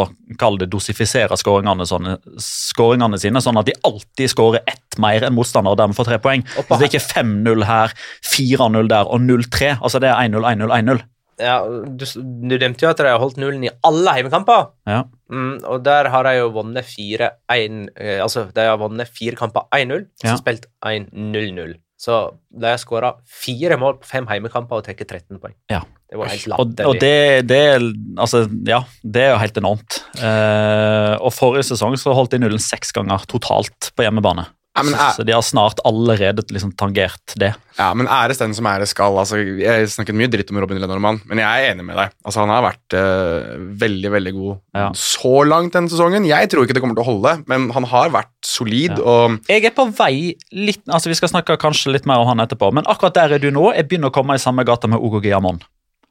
[0.42, 5.38] kalle det dosifisere skåringene, sånne, skåringene sine, sånn at de alltid skårer ett mer enn
[5.38, 6.42] motstander og dermed får tre poeng.
[6.58, 7.94] Oppa, altså, Så det er ikke 5-0 her,
[8.34, 9.76] 4-0 der og 0-3.
[9.82, 11.04] Altså Det er 1-0, 1-0, 1-0.
[11.42, 14.68] Ja, du, du nevnte jo at de har holdt nullen i alle heimekamper.
[14.90, 15.04] Ja.
[15.32, 19.38] Mm, og der har de jo vunnet fire 1 eh, Altså, de har vunnet fire
[19.40, 20.36] kamper 1-0, og så Ja.
[20.42, 21.78] spilt 1-0-0.
[22.02, 22.16] Så
[22.50, 25.54] de har skåra fire mål på fem heimekamper og tatt 13 poeng.
[25.70, 25.84] Ja.
[26.10, 26.88] Det var helt Og, latterlig.
[26.90, 27.12] og det,
[27.48, 27.86] det, er-
[28.18, 30.00] altså, ja, det er jo helt enormt.
[30.18, 34.48] Eh, og Forrige sesong så holdt de nullen seks ganger totalt på hjemmebane.
[34.72, 37.50] Ja, men så, så de har snart allerede liksom tangert det.
[37.76, 39.18] Ja, men æres den som æres skal.
[39.20, 42.14] Altså, jeg snakket mye dritt om Robin Lenormand, men jeg er enig med deg.
[42.24, 44.86] Altså, han har vært uh, veldig, veldig god Ja.
[44.96, 46.28] så langt denne sesongen.
[46.30, 48.96] Jeg tror ikke det kommer til å holde, men han har vært solid.
[48.96, 49.04] Ja.
[49.04, 52.44] og Jeg er på vei litt altså Vi skal snakke kanskje litt mer om han
[52.46, 53.74] etterpå, men akkurat der er du nå.
[53.76, 55.60] Jeg begynner å komme i samme gata med Ogo Giamon.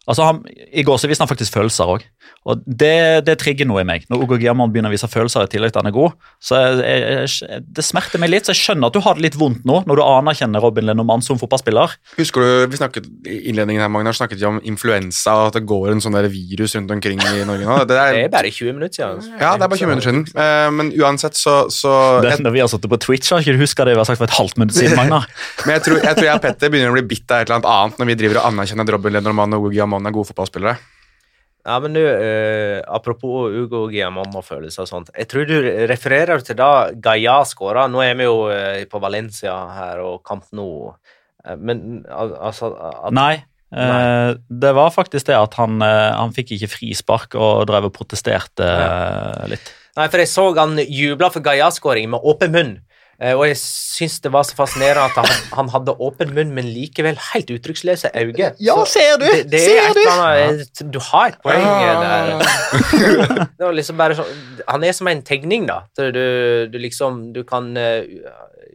[0.09, 0.41] Altså han,
[0.73, 2.05] I går så viste han faktisk følelser òg,
[2.49, 4.07] og det, det trigger noe i meg.
[4.11, 6.57] Når Ogo Giamon begynner å vise følelser i tillegg til at han er god, så
[6.57, 7.03] jeg,
[7.45, 8.49] jeg, det smerter meg litt.
[8.49, 11.23] Så jeg skjønner at du har det litt vondt nå, når du anerkjenner Robin Lenormand
[11.27, 11.93] som fotballspiller.
[12.17, 15.65] Husker du, vi snakket i innledningen her, Magnar, snakket vi om influensa, og at det
[15.69, 17.77] går en sånn der virus rundt omkring i Norge nå.
[17.85, 19.37] Det Det er, er bare 20 minutter siden.
[19.37, 20.25] ja, det er bare 20 minutter siden.
[20.47, 21.93] Eh, men uansett så, så
[22.25, 24.09] Det, jeg, når vi har sittet på Twitch, har ikke du huska det vi har
[24.09, 25.29] sagt for et halvt minutt siden, Magnar?
[25.67, 27.61] Men jeg tror, jeg tror jeg og Petter begynner å bli bitt av et eller
[27.61, 30.79] annet annet når vi driver og anerkjenner Robin Lenormand og Ugi Amon er gode fotballspillere.
[31.66, 34.46] Ja, men du, eh, apropos Ugo Giamon og
[34.88, 35.11] sånt.
[35.12, 35.59] Jeg tror du
[35.90, 37.85] refererer til da Gaia skåra.
[37.90, 40.94] Nå er vi jo eh, på Valencia her og Camp Nou.
[41.44, 43.42] Eh, Men al altså at, Nei.
[43.70, 44.35] Nei.
[44.50, 48.66] det var faktisk det at han, eh, han fikk ikke frispark og drev og protesterte
[48.66, 49.44] ja.
[49.53, 49.68] litt.
[49.98, 52.72] Nei, for jeg så han jubla for Gaia-skåring med åpen munn.
[53.21, 55.29] Eh, og jeg syns det var så fascinerende at han,
[55.59, 58.55] han hadde åpen munn, men likevel helt uttrykksløse øyne.
[58.65, 59.27] Ja, ser du!
[59.29, 60.03] Det, det er Ser du!
[60.15, 61.93] annet Du har et poeng Ja.
[62.01, 63.45] der.
[63.59, 64.31] Det var liksom bare sånn
[64.69, 65.83] Han er som en tegning, da.
[65.99, 66.25] Du, du,
[66.73, 68.09] du liksom Du kan eh,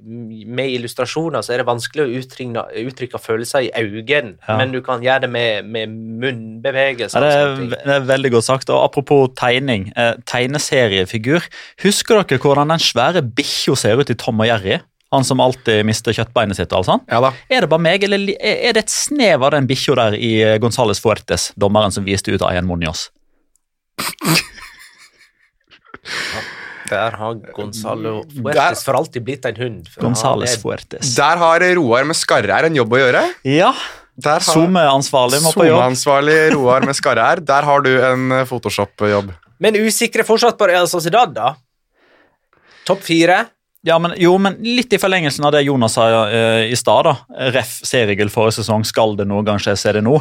[0.05, 4.57] Med illustrasjoner så er det vanskelig å uttrykke, uttrykke følelser i øynene, Ja.
[4.59, 5.89] men du kan gjøre det med, med
[6.21, 7.25] munnbevegelser.
[7.25, 8.69] Ja, det, er, det er veldig godt sagt.
[8.69, 9.87] Og apropos tegning.
[9.97, 11.47] Eh, tegneseriefigur.
[11.81, 14.77] Husker dere hvordan den svære bikkja ser ut i Tom og Jerry?
[15.13, 16.73] Han som alltid mister kjøttbeinet sitt.
[16.75, 16.99] Altså.
[17.09, 17.31] Ja da.
[17.49, 20.57] Er det bare meg, eller er det et snev av den bikkja der i eh,
[20.61, 23.07] Gonzales Fuertes, dommeren som viste ut Ayen Munoz?
[26.89, 29.87] Der har Gonzalo Der- Fuertes for alltid blitt en hund.
[29.99, 31.15] Gonzales er- Fuertes.
[31.15, 33.23] Der har Roar med Skarre-R en jobb å gjøre.
[33.43, 33.73] Ja,
[34.15, 35.75] SoMe-ansvarlig må på jobb.
[35.81, 37.41] SoMe-ansvarlig Roar med Skarre-R.
[37.43, 39.33] Der har du en eh, Photoshop-jobb.
[39.59, 41.55] Men usikre fortsatt på Real Sociedad, da?
[42.87, 43.45] Topp fire?
[43.85, 47.05] Ja, men, jo, men litt i forlengelsen av det Jonas sa uh, i stad.
[47.53, 47.75] Ref.
[47.85, 48.85] seriegull forrige sesong.
[48.87, 50.15] Skal det noen gang skje, så er det nå.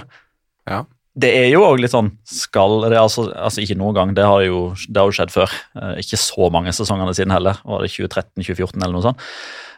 [0.68, 0.82] Ja.
[1.14, 4.42] Det er jo òg litt sånn Skal det altså, altså Ikke noen gang, det har
[4.42, 5.52] jo, det har jo skjedd før.
[5.78, 7.60] Eh, ikke så mange sesongene siden heller.
[7.62, 9.28] Var det 2013-2014 eller noe sånt?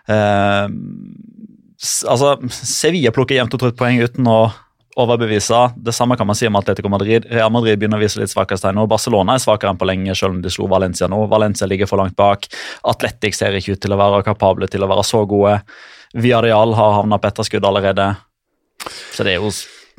[0.09, 0.69] Eh,
[2.09, 4.39] altså, Sevilla plukker jevnt og trutt poeng uten å
[4.97, 5.59] overbevise.
[5.77, 7.27] Det samme kan man si om Atletico Madrid.
[7.29, 8.87] Real Madrid begynner å vise litt svakhetstegn nå.
[8.89, 11.21] Barcelona er svakere enn på lenge, selv om de slo Valencia nå.
[11.29, 12.49] Valencia ligger for langt bak.
[12.89, 15.59] Atletic ser ikke ut til å være kapable til å være så gode.
[16.17, 18.15] Villarreal har havna på etterskudd allerede.
[19.13, 19.53] Så det er jo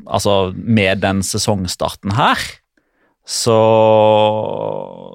[0.06, 2.38] Altså, med den sesongstarten her,
[3.28, 3.58] så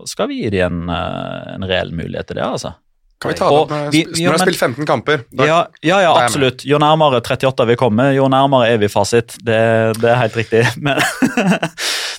[0.08, 2.74] skal vi gi dem en, eh, en reell mulighet til det, altså.
[3.22, 5.24] Kan vi ta det opp når vi- når du har spilt 15 kamper?
[5.30, 6.22] Da, Ja, ja, ja med.
[6.24, 6.64] absolutt.
[6.66, 9.36] Jo nærmere 38 vi kommer, jo nærmere er vi fasit.
[9.38, 10.66] Det, det er helt riktig.
[10.82, 10.98] Men,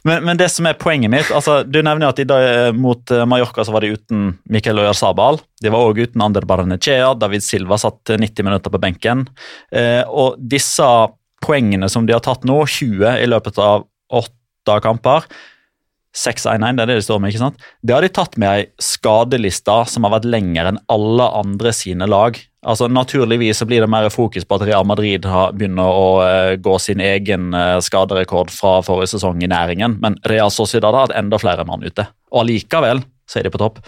[0.05, 3.23] men, men det som er poenget mitt altså, Du nevner at i dag, mot eh,
[3.25, 5.39] Mallorca så var de uten Miquel Oyarzabal.
[5.61, 7.13] De var også uten Ander Barnechea.
[7.15, 9.27] David Silva satt 90 minutter på benken.
[9.71, 10.83] Eh, og disse
[11.43, 15.27] poengene som de har tatt nå, 20 i løpet av åtte kamper
[16.13, 17.63] 6-1-1, det er det de står med, ikke sant?
[17.81, 22.05] Det har de tatt med ei skadeliste som har vært lengre enn alle andre sine
[22.05, 22.37] lag.
[22.69, 26.51] Altså Naturligvis så blir det mer fokus på at Real Madrid har begynner å uh,
[26.61, 31.17] gå sin egen uh, skaderekord fra forrige sesong i næringen, men Real Sociedad har hatt
[31.17, 32.05] enda flere mann ute.
[32.31, 33.81] Og allikevel så er de på topp.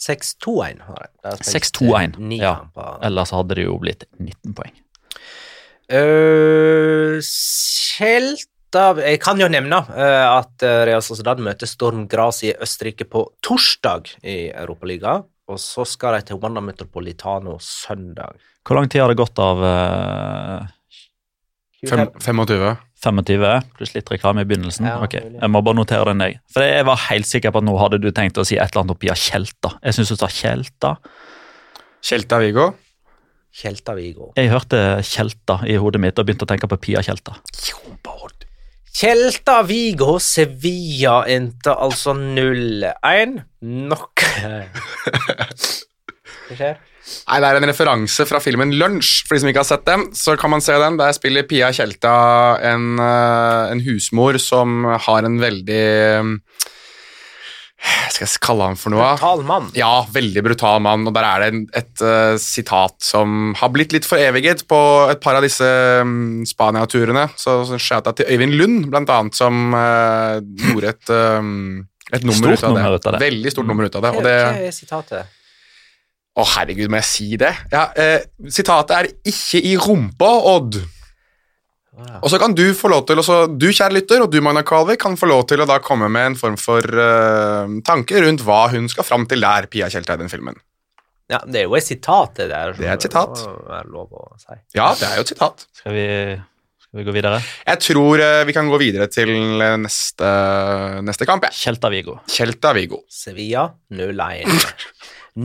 [0.00, 1.08] 6-2-1 har
[1.40, 2.14] spilt, 6-2-1.
[2.20, 2.54] eh, Ja.
[3.04, 4.72] Ellers hadde det jo blitt 19 poeng.
[5.90, 12.52] Uh, Celta Jeg kan jo nevne uh, at eh, Real Sociedad møter Storm Graz i
[12.54, 15.26] Østerrike på torsdag i Europaligaen.
[15.50, 18.38] Og så skal de til Wanda Metropolitano søndag.
[18.62, 20.68] Hvor lang tid har det gått av eh,
[21.90, 22.76] fem, 25.
[23.02, 24.86] 25 pluss litt reklame i begynnelsen?
[24.86, 25.16] Ja, ok.
[25.18, 26.38] Jeg må bare notere den jeg.
[26.54, 28.84] For jeg var helt sikker på at nå hadde du tenkt å si et eller
[28.84, 29.74] annet oppi av Tjelta.
[29.82, 30.94] Jeg syns du sa Tjelta.
[32.04, 32.70] Kjelta Vigo.
[33.50, 34.30] Kjelta Vigo.
[34.38, 37.34] Jeg hørte Kjelta i hodet mitt og begynte å tenke på Pia Kjelta.
[39.00, 43.36] Kjelta Vigo Sevilla endte altså 0-1.
[43.62, 44.24] Nok
[46.50, 46.80] Hva skjer?
[47.10, 49.24] Nei, Det er en referanse fra filmen Lunsj.
[49.26, 50.98] For de som ikke har sett den, så kan man se den.
[51.00, 52.12] Der spiller Pia Tjelta
[52.70, 56.40] en, eh, en husmor som har en veldig
[58.12, 59.06] skal jeg kalle han for noe?
[59.16, 59.68] Brutal mann.
[59.78, 61.06] Ja, veldig brutal mann.
[61.08, 64.80] Og der er det en, et uh, sitat som har blitt litt foreviget på
[65.12, 65.66] et par av disse
[66.04, 67.28] um, Spania-turene.
[67.40, 72.54] Så, så shout-out til Øyvind Lund, blant annet, som uh, gjorde et, um, et nummer,
[72.54, 73.24] Stort ut av, nummer ut av det.
[73.26, 74.14] Veldig stort nummer ut av det.
[74.14, 75.36] Og Hva det hva er sitatet?
[76.40, 77.50] å, herregud, må jeg si det?
[77.72, 80.80] Ja, uh, sitatet er 'ikke i rumpa, Odd'.
[82.20, 85.00] Og så kan du få lov til også, du kjære lytter, og du Magna Kvalvik,
[85.00, 88.66] kan få lov til å da komme med en form for uh, tanke rundt hva
[88.74, 90.58] hun skal fram til der, Pia Tjelta, i den filmen.
[91.30, 92.74] Ja, det er jo et sitat, det der.
[92.76, 93.42] Det er et sitat.
[93.70, 94.56] Er lov å si.
[94.76, 95.64] Ja, det er jo et sitat.
[95.78, 96.06] Skal vi,
[96.82, 97.38] skal vi gå videre?
[97.68, 99.32] Jeg tror uh, vi kan gå videre til
[99.62, 100.32] eh, neste,
[101.06, 101.46] neste kamp.
[101.46, 101.54] Ja.
[101.54, 102.18] Kjelta-Vigo.
[102.28, 103.04] Kjelta Vigo.
[103.08, 104.74] Sevilla 0-1.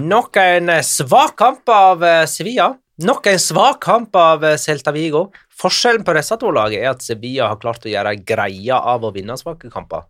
[0.02, 2.74] Nok en svak kamp av Sevilla.
[3.06, 5.28] Nok en svak kamp av Celta Vigo.
[5.56, 9.14] Forskjellen på disse to lagene er at Sevilla har klart å gjøre greia av å
[9.16, 10.04] vinne svake kamper.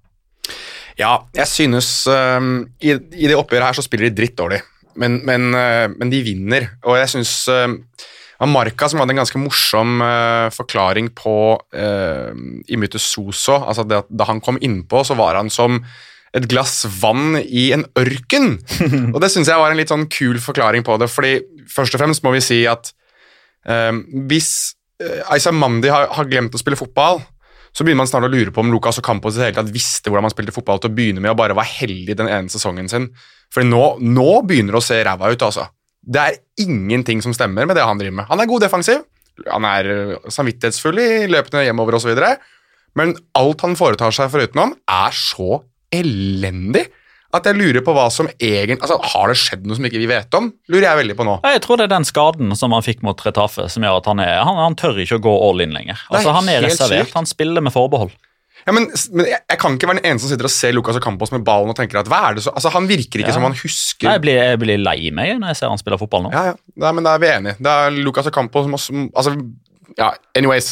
[0.97, 2.49] Ja, jeg synes eh,
[2.87, 4.61] i, I det oppgjøret her så spiller de dritt dårlig,
[4.95, 6.69] men, men, uh, men de vinner.
[6.87, 7.67] Og jeg synes uh,
[8.47, 12.31] Marca som hadde en ganske morsom uh, forklaring på uh,
[12.71, 13.59] Imute Soso.
[13.59, 15.81] Altså det, at da han kom innpå, så var han som
[16.35, 18.57] et glass vann i en ørken.
[19.13, 21.37] og det syns jeg var en litt sånn kul forklaring på det, fordi
[21.71, 22.91] først og fremst må vi si at
[23.71, 23.93] eh,
[24.27, 24.49] hvis
[25.03, 27.21] uh, Aisa Mandi har, har glemt å spille fotball,
[27.75, 30.07] så begynner man snart å lure på om Lucas Ocampos i det hele tatt visste
[30.11, 32.87] hvordan man spilte fotball til å begynne med, og bare var heldig den ene sesongen
[32.91, 33.09] sin.
[33.51, 35.67] For nå, nå begynner det å se ræva ut, altså.
[36.05, 38.29] Det er ingenting som stemmer med det han driver med.
[38.29, 39.03] Han er god defensiv,
[39.49, 42.13] han er øh, samvittighetsfull i løpene hjemover osv.,
[42.95, 45.59] men alt han foretar seg forutenom, er så
[45.91, 46.85] elendig
[47.37, 50.07] at jeg lurer på hva som egentlig altså, Har det skjedd noe som ikke vi
[50.09, 50.51] vet om?
[50.71, 51.37] Lurer jeg veldig på nå.
[51.45, 54.19] Jeg tror det er den skaden som han fikk mot Retafe som gjør at han,
[54.23, 55.99] er, han, han tør ikke å gå all in lenger.
[56.09, 57.15] Er Altså, Han er reservert, sykt.
[57.19, 58.13] han spiller med forbehold.
[58.65, 60.95] Ja, men, men jeg, jeg kan ikke være den eneste som sitter og ser Lucas
[60.97, 63.35] Ocampos med ballen og tenker at hva er det så Altså, Han virker ikke Ja.
[63.35, 66.01] som han husker Nei, Jeg blir, jeg blir lei meg når jeg ser han spiller
[66.01, 66.31] fotball nå.
[66.33, 66.55] Ja, ja.
[66.81, 67.59] Nei, men da er vi enige.
[67.61, 69.35] Det er Lucas Campos som også Altså,
[69.99, 70.71] ja, anyways.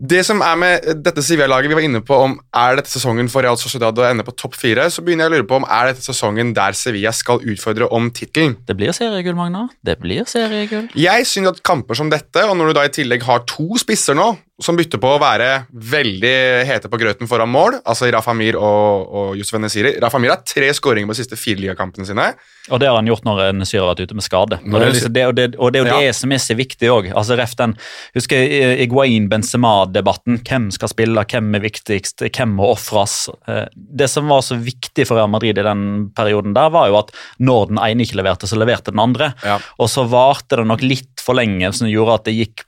[0.00, 3.44] Det som er med dette Sevilla-laget vi var inne på om er dette sesongen for
[3.44, 5.90] Real Sociedad å ende på topp fire, så begynner jeg å lure på om er
[5.90, 8.56] dette sesongen der Sevilla skal utfordre om tittelen.
[8.64, 9.66] Det blir seriegull, Magna.
[9.84, 10.88] Det blir seriegull.
[10.96, 14.16] Jeg synes at kamper som dette, og når du da i tillegg har to spisser
[14.16, 14.30] nå,
[14.62, 16.34] som bytter på å være veldig
[16.68, 20.42] hete på grøten foran mål, altså Rafa Mir og, og Yusuf Nesiri Rafa Mir har
[20.46, 22.26] tre skåringer på de siste fire ligakampene sine.
[22.70, 24.58] Og det har han gjort når Nesiri har vært ute med skade.
[24.60, 26.00] Og det er, liksom det, og det, og det, er jo Ja.
[26.06, 27.10] det som er så viktig òg.
[27.16, 27.74] Altså, den,
[28.14, 30.40] husker Iguain-Benzema-debatten.
[30.46, 33.28] Hvem skal spille, hvem er viktigst, hvem må ofres?
[33.48, 36.98] Eh, Det som var så viktig for Real Madrid i den perioden, der var jo
[37.00, 39.34] at når den ene ikke leverte, så leverte den andre.
[39.44, 39.58] Ja.
[39.78, 42.64] Og så varte det nok litt for lenge, som gjorde at det gikk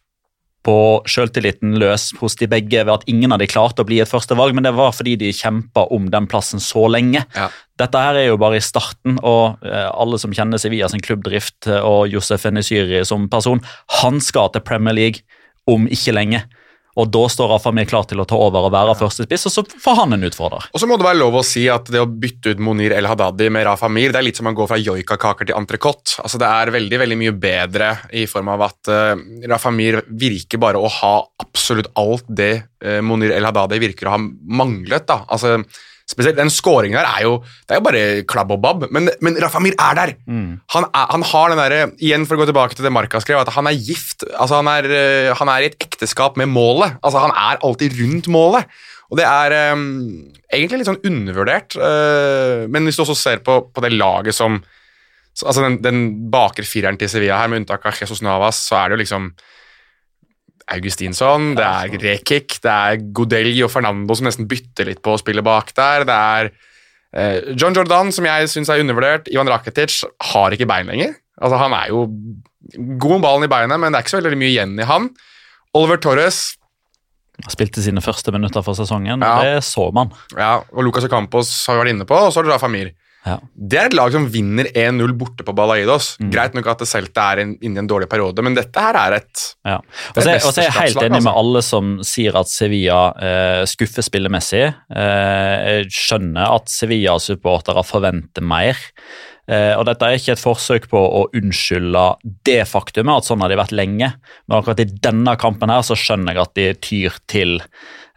[0.66, 0.77] på
[1.11, 4.55] selvtilliten løs hos de begge ved at ingen av de klarte å bli et førstevalg,
[4.55, 7.25] men det var fordi de kjempa om den plassen så lenge.
[7.35, 7.48] Ja.
[7.83, 11.66] Dette her er jo bare i starten, og eh, alle som kjenner Sevilla sin klubbdrift
[11.66, 13.62] eh, og Josef Enesyri som person,
[14.03, 15.27] han skal til Premier League
[15.70, 16.44] om ikke lenge.
[17.01, 19.65] Og da står Rafa Mir klar til å ta over og være førstespiss, og så
[19.85, 20.67] får han en utfordrer.
[20.73, 23.09] Og så må det være lov å si at det å bytte ut Monir El
[23.09, 26.19] Hadadi med Rafa Mir, det er litt som å gå fra joikakaker til entrecôte.
[26.23, 29.15] Altså, det er veldig veldig mye bedre i form av at uh,
[29.49, 32.53] Rafa Mir virker bare å ha absolutt alt det
[32.85, 35.09] uh, Monir El Hadadi virker å ha manglet.
[35.09, 35.23] da.
[35.33, 35.63] Altså,
[36.11, 39.38] Spesielt den scoringen der er jo det er jo bare klabb og babb, men, men
[39.41, 40.15] Rafa Mir er der!
[40.75, 43.41] Han, er, han har den derre Igjen for å gå tilbake til det Marka skrev,
[43.43, 44.27] at han er gift.
[44.33, 46.99] altså Han er, eh, han er i et ekteskap med målet.
[47.03, 48.69] altså Han er alltid rundt målet.
[49.12, 49.83] Og det er um,
[50.49, 54.62] egentlig litt sånn undervurdert, Uh, men hvis du også ser på, på det laget som
[55.33, 56.01] så, altså den, den
[56.33, 59.31] bakre fireren til Sevilla her, med unntak av Jesus Navas, så er det jo liksom
[60.70, 65.20] Augustinsson, det er Rekik, det er Godelli og Fernando som nesten bytter litt på å
[65.20, 66.05] spille bak der.
[66.09, 66.51] Det er
[67.12, 69.29] eh, John Jordan, som jeg syns er undervurdert.
[69.33, 71.16] Ivan Rakitic har ikke bein lenger.
[71.42, 72.07] Altså, han er jo
[73.03, 75.11] god med ballen i beinet, men det er ikke så veldig mye igjen i han.
[75.75, 76.42] Oliver Torres
[77.42, 79.38] Han spilte sine første minutter for sesongen, Ja.
[79.42, 80.12] det så man.
[80.37, 82.92] ja, og Lucas Ocampos har vi vært inne på, og så har du da Mir.
[83.23, 83.37] Ja.
[83.55, 86.17] Det er et lag som vinner 1-0 borte på Balaidos.
[86.19, 86.31] Mm.
[86.35, 89.19] Greit nok at Celta er inn- inne i en dårlig periode, men dette her er
[89.21, 89.77] et Ja.
[90.15, 91.39] Det Og så er er jeg helt enig enig med altså.
[91.39, 94.65] alle som sier at Sevilla eh, skuffer spillemessig.
[94.91, 98.77] Eh, jeg skjønner at Sevilla-supportere forventer mer.
[99.51, 102.05] Eh, og Dette er ikke et forsøk på å unnskylde
[102.47, 104.13] det faktumet, at sånn har de vært lenge.
[104.49, 107.61] Men akkurat i denne kampen her så skjønner jeg at de tyr til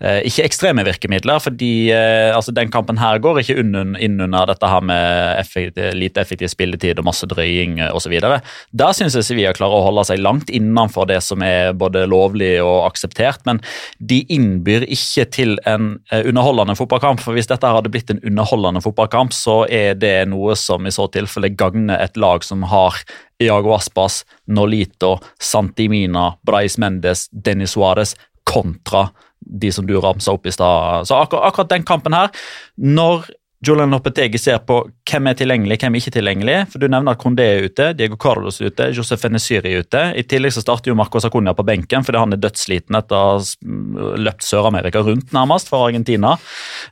[0.02, 4.68] ikke ekstreme virkemidler, fordi eh, altså den kampen her går ikke inn, inn under dette
[4.68, 8.18] her med effektiv, lite effektiv spilletid og masse drøying osv.
[8.20, 12.58] Der syns jeg Sevilla klarer å holde seg langt innenfor det som er både lovlig
[12.64, 13.62] og akseptert, men
[14.00, 17.24] de innbyr ikke til en eh, underholdende fotballkamp.
[17.24, 21.08] for Hvis dette hadde blitt en underholdende fotballkamp, så er det noe som i så
[21.14, 23.00] tilfelle gagner et lag som har
[23.40, 30.54] Iago Aspas, Nolito, Santimina, Brais Mendes, Denis Suárez kontra de som du ramsa opp i
[30.54, 31.08] stad.
[31.10, 32.32] Så akkur akkurat den kampen her,
[32.78, 33.28] når
[33.66, 34.76] Julian Lopetegi ser på
[35.10, 36.56] hvem er tilgjengelig, hvem er ikke tilgjengelig.
[36.70, 40.02] For Du nevner at Condé er ute, Diego Carlos er ute, Josef Enesyri er ute.
[40.20, 43.32] I tillegg så starter jo Marcos Sacunia på benken fordi han er dødssliten etter å
[43.40, 46.36] ha løpt Sør-Amerika rundt, nærmest, for Argentina.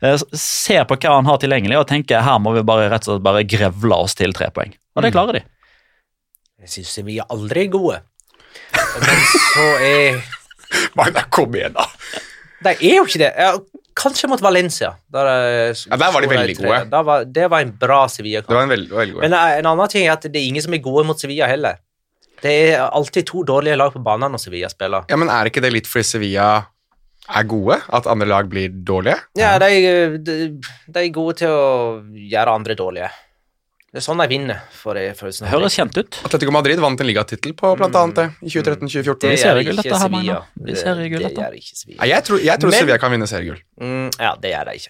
[0.01, 3.17] Eh, Ser på hva han har tilgjengelig og tenker her må vi bare rett og
[3.19, 4.73] slett bare grevle oss til tre poeng.
[4.97, 5.45] Og det klarer de.
[6.63, 8.01] Jeg syns vi er aldri gode.
[9.03, 10.23] Men så er
[10.97, 11.85] Magna, kom igjen, da!
[12.63, 13.31] De er jo ikke det.
[13.37, 13.61] Jeg,
[13.99, 14.93] kanskje mot Valencia.
[15.13, 17.03] Der, er- Ja, der var de veldig gode.
[17.09, 18.49] Var, det var en bra Sevilla-kamp.
[18.55, 19.21] var en veldig, veldig god.
[19.27, 21.47] Men eh, en annen ting er at det er ingen som er gode mot Sevilla
[21.51, 21.77] heller.
[22.43, 25.05] Det er alltid to dårlige lag på banen når Sevilla spiller.
[25.09, 26.47] Ja, men Er ikke det litt fordi Sevilla
[27.29, 27.77] er gode?
[27.93, 29.19] At andre lag blir dårlige?
[29.39, 30.39] Ja, de, de,
[30.91, 33.07] de er gode til å gjøre andre dårlige.
[33.93, 35.45] Det er sånn de vinner, for, for følelsen.
[35.51, 36.15] Høres kjent ut.
[36.25, 39.21] Atletico Madrid vant en ligatittel på blant annet det i 2013-2014.
[39.21, 40.33] Det Vi ser gjør ikke ikke dette her, Sevilla.
[40.33, 40.49] Magna.
[40.57, 40.81] Vi Det
[41.37, 41.99] gjør ikke Sevilla.
[42.01, 43.61] Nei, jeg tror, jeg tror Men- Sevilla kan vinne seriegull.
[43.85, 44.89] Mm, ja, det gjør de ikke.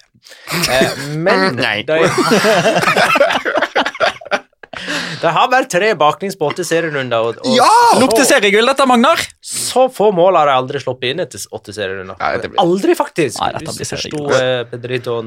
[0.72, 0.88] Eh,
[1.26, 1.84] men Nei.
[1.84, 2.00] de,
[5.20, 7.20] de har bare tre baklengs på åtte serierunder.
[7.28, 7.68] Og, og Ja!
[8.00, 9.20] Lukter seriegull, dette, Magnar!
[9.44, 12.16] så få mål har de aldri sluppet inn etter åtte serierunder.
[12.20, 13.36] Ja, blir- Aldri, faktisk!
[13.40, 14.32] Nei, dette blir seriegull.
[14.32, 14.64] eh,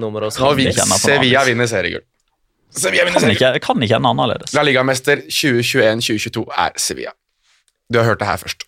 [0.02, 0.56] Nå sånn.
[0.58, 2.02] vil Sevilla vinne seriegull.
[2.72, 4.54] Sevilla vinner Kan ikke, kan ikke en annerledes.
[4.54, 7.14] La Liga-mester 2021-2022 er Sevilla.
[7.92, 8.68] Du har hørt det her først.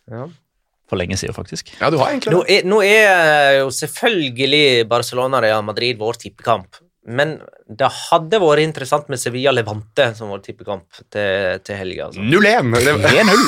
[0.89, 1.69] For lenge siden, faktisk.
[1.81, 6.79] Ja, du har egentlig Nå er, nå er jo selvfølgelig Barcelona-Real Madrid vår tippekamp.
[7.05, 7.37] Men
[7.69, 12.07] det hadde vært interessant med Sevilla Levante som vår tippekamp til, til helga.
[12.09, 12.23] Altså.
[12.25, 12.71] 0-1.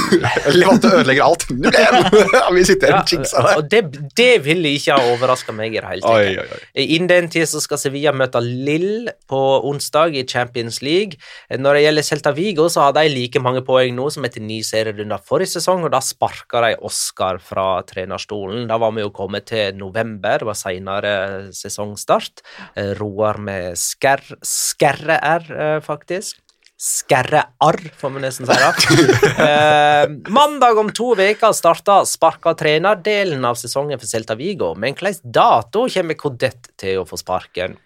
[0.59, 1.45] Levante ødelegger alt.
[1.49, 2.51] 0-1!
[2.55, 3.69] Vi sitter her Ja, og jinxer det.
[3.72, 6.67] det, det ville ikke ha overraska meg i det hele tatt.
[6.78, 9.41] Innen den tid så skal Sevilla møte Lill på
[9.72, 11.17] onsdag i Champions League.
[11.49, 14.59] Når det gjelder Celta Vigo, så har de like mange poeng nå som etter ni
[14.65, 18.67] serierunder forrige sesong, og da sparka de Oscar fra trenerstolen.
[18.69, 21.15] Da var vi jo kommet til november, det var seinere
[21.55, 22.45] sesongstart.
[22.78, 24.11] Eh, Roar med skerr,
[24.45, 26.39] skerre-r, eh, faktisk.
[26.82, 28.72] Skerre-arr, får vi nesten si det.
[29.41, 34.74] Eh, mandag om to uker starter sparka trenerdelen av sesongen for Celta Vigo.
[34.76, 37.78] Men hvilken dato kommer Kodett til å få sparken?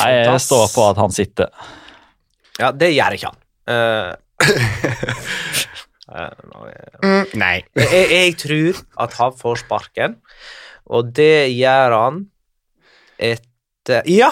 [0.00, 1.50] Nei, jeg står på at han sitter.
[2.58, 3.40] Ja, det gjør ikke han.
[3.70, 4.12] Eh,
[4.42, 5.06] eh,
[6.18, 6.36] er-
[7.02, 7.64] Mm, nei.
[7.74, 10.16] jeg, jeg tror at han får sparken,
[10.86, 12.20] og det gjør han
[13.18, 14.28] etter Ja,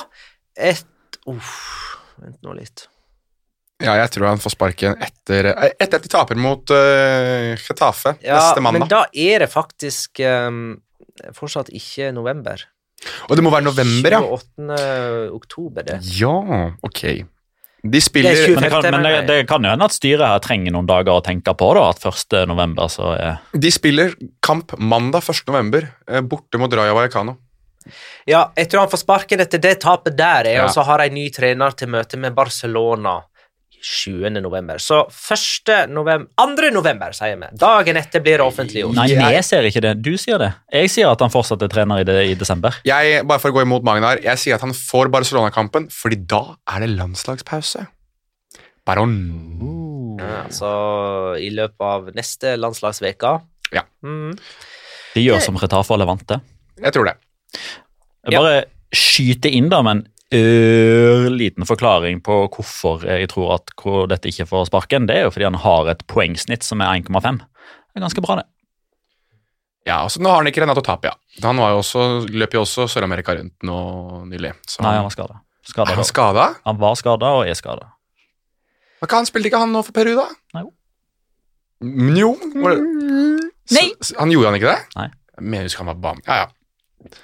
[0.54, 0.84] et
[1.28, 1.52] Uff,
[2.20, 2.86] vent nå litt.
[3.80, 8.36] Ja, jeg tror han får sparken etter Etter at de taper mot uh, Getafe Ja,
[8.36, 10.74] neste men da er det faktisk um,
[11.36, 12.66] fortsatt ikke november.
[13.30, 14.20] Og det må være november, ja.
[14.20, 14.80] 28.
[15.32, 16.00] oktober, det.
[16.20, 16.36] Ja,
[16.84, 17.04] ok.
[17.80, 20.26] De spiller det 25, Men, det kan, men det, det kan jo hende at styret
[20.26, 21.70] her trenger noen dager å tenke på.
[21.76, 22.42] da, At 1.
[22.50, 24.12] november så er De spiller
[24.44, 25.46] kamp mandag 1.
[25.48, 27.38] november, eh, borte mot Raja Vallecano.
[28.28, 30.64] Ja, jeg tror han får sparken etter det tapet der, jeg, Ja.
[30.66, 33.22] og så har de ny trener til møte med Barcelona
[33.82, 34.28] 7.
[34.42, 34.76] november.
[34.76, 35.88] Så 1.
[35.88, 36.70] november 2.
[36.74, 37.46] november, sier vi.
[37.56, 38.94] Dagen etter blir det offentliggjort.
[38.98, 39.94] Nei, vi ser ikke det.
[40.04, 40.50] Du sier det.
[40.70, 42.76] Jeg sier at han fortsatt er trener i, det, i desember.
[42.84, 46.42] Jeg, bare for å gå imot Magnar, jeg sier at han får Barcelona-kampen, fordi da
[46.68, 47.86] er det landslagspause.
[48.84, 49.16] Baron.
[50.20, 50.70] Ja, så
[51.40, 53.40] i løpet av neste landslagsveka
[53.72, 53.84] Ja.
[54.04, 54.34] Mm.
[55.14, 56.40] De gjør som Retafe og Levante.
[56.80, 57.16] Jeg tror det.
[58.28, 64.06] Jeg bare skyter inn da med en ørliten forklaring på hvorfor jeg tror at hvor
[64.10, 65.08] dette ikke får sparken.
[65.10, 67.40] Det er jo fordi han har et poengsnitt som er 1,5.
[67.40, 68.46] Det er ganske bra, det.
[69.88, 71.14] Ja, altså Nå har han ikke Renato Tapia.
[71.42, 73.78] Han var jo også, løp jo også Sør-Amerika rundt nå
[74.28, 74.52] nylig.
[74.68, 75.40] Så Nei, han var skada.
[75.86, 76.44] er han skada?
[76.68, 77.88] Han var skada og er skada.
[79.00, 80.28] Han spilte ikke han nå for Peru, da?
[80.54, 80.72] Nei, jo.
[81.80, 82.34] Men jo.
[82.36, 82.76] Det,
[83.72, 83.86] Nei.
[84.04, 84.80] Så, han gjorde han ikke det?
[84.98, 85.06] Nei.
[85.40, 86.20] Jeg mener husker han var bam.
[86.26, 86.48] Ja, ja.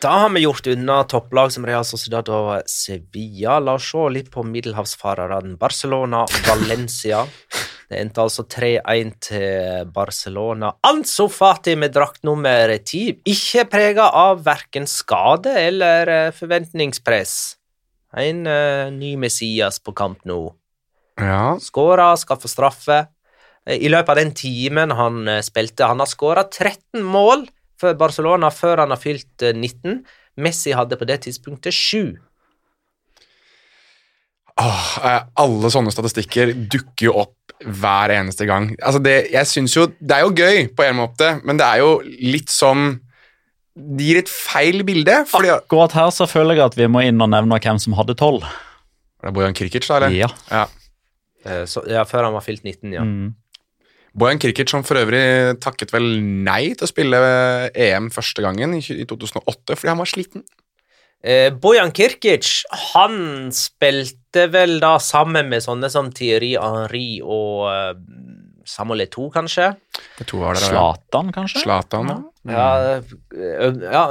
[0.00, 3.58] Da har vi gjort unna topplag som Real Sociedad og Sevilla.
[3.60, 5.56] La oss se litt på middelhavsfarerne.
[5.60, 7.24] Barcelona og Valencia.
[7.86, 10.72] Det endte altså 3-1 til Barcelona.
[10.88, 13.12] Anso Fati med drakt nummer ti.
[13.30, 17.36] Ikke prega av verken skade eller eh, forventningspress.
[18.16, 20.40] En uh, ny Messias på kamp nå.
[21.20, 21.54] ja.
[21.62, 22.98] Skåra, skaffa straffe.
[23.62, 27.46] Eh, I løpet av den timen han spilte Han har skåra 13 mål
[27.80, 30.00] for Barcelona før han har fylt eh, 19.
[30.42, 32.16] Messi hadde på det tidspunktet 7.
[34.56, 38.70] Åh, eh, alle sånne statistikker dukker jo opp hver eneste gang.
[38.80, 41.82] Altså det, jeg synes jo, det er jo gøy på en måte, men det er
[41.84, 43.02] jo litt som
[43.76, 45.18] Det gir et feil bilde.
[45.28, 48.14] Fordi, Akkurat her så føler jeg at vi må inn og nevne hvem som hadde
[48.16, 48.46] tolv.
[49.20, 49.98] Er det Bojan Krikic, da?
[49.98, 50.14] eller?
[50.16, 50.30] Ja.
[50.48, 50.62] ja.
[51.44, 53.04] Eh, så, ja, før han var fylt 19, ja.
[53.04, 53.34] Mm.
[54.16, 55.24] Bojan Kirkic som for øvrig
[55.60, 56.06] takket vel
[56.46, 57.18] nei til å spille
[57.76, 60.46] EM første gangen i 2008 fordi han var sliten.
[61.26, 62.62] Eh, Bojan Kirkic,
[62.94, 67.92] han spilte vel da sammen med sånne som Thierry Henry og eh,
[68.66, 69.70] Samuel Eto'o, kanskje?
[70.18, 70.70] Det to var der, ja.
[70.72, 71.62] Zlatan, kanskje?
[71.62, 72.22] Zlatan, ja.
[72.46, 72.66] Ja,
[73.34, 74.02] ja,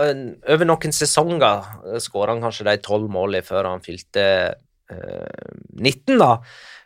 [0.52, 4.26] over noen sesonger skåra han kanskje de tolv målene før han fylte
[4.92, 6.34] eh, 19, da.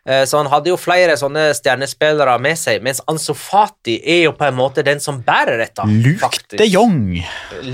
[0.09, 4.31] Eh, Så han hadde jo flere sånne stjernespillere med seg, mens Ansu Fati er jo
[4.37, 5.85] på en måte den som bærer dette.
[5.85, 6.57] Luke faktisk.
[6.57, 7.19] de Jong.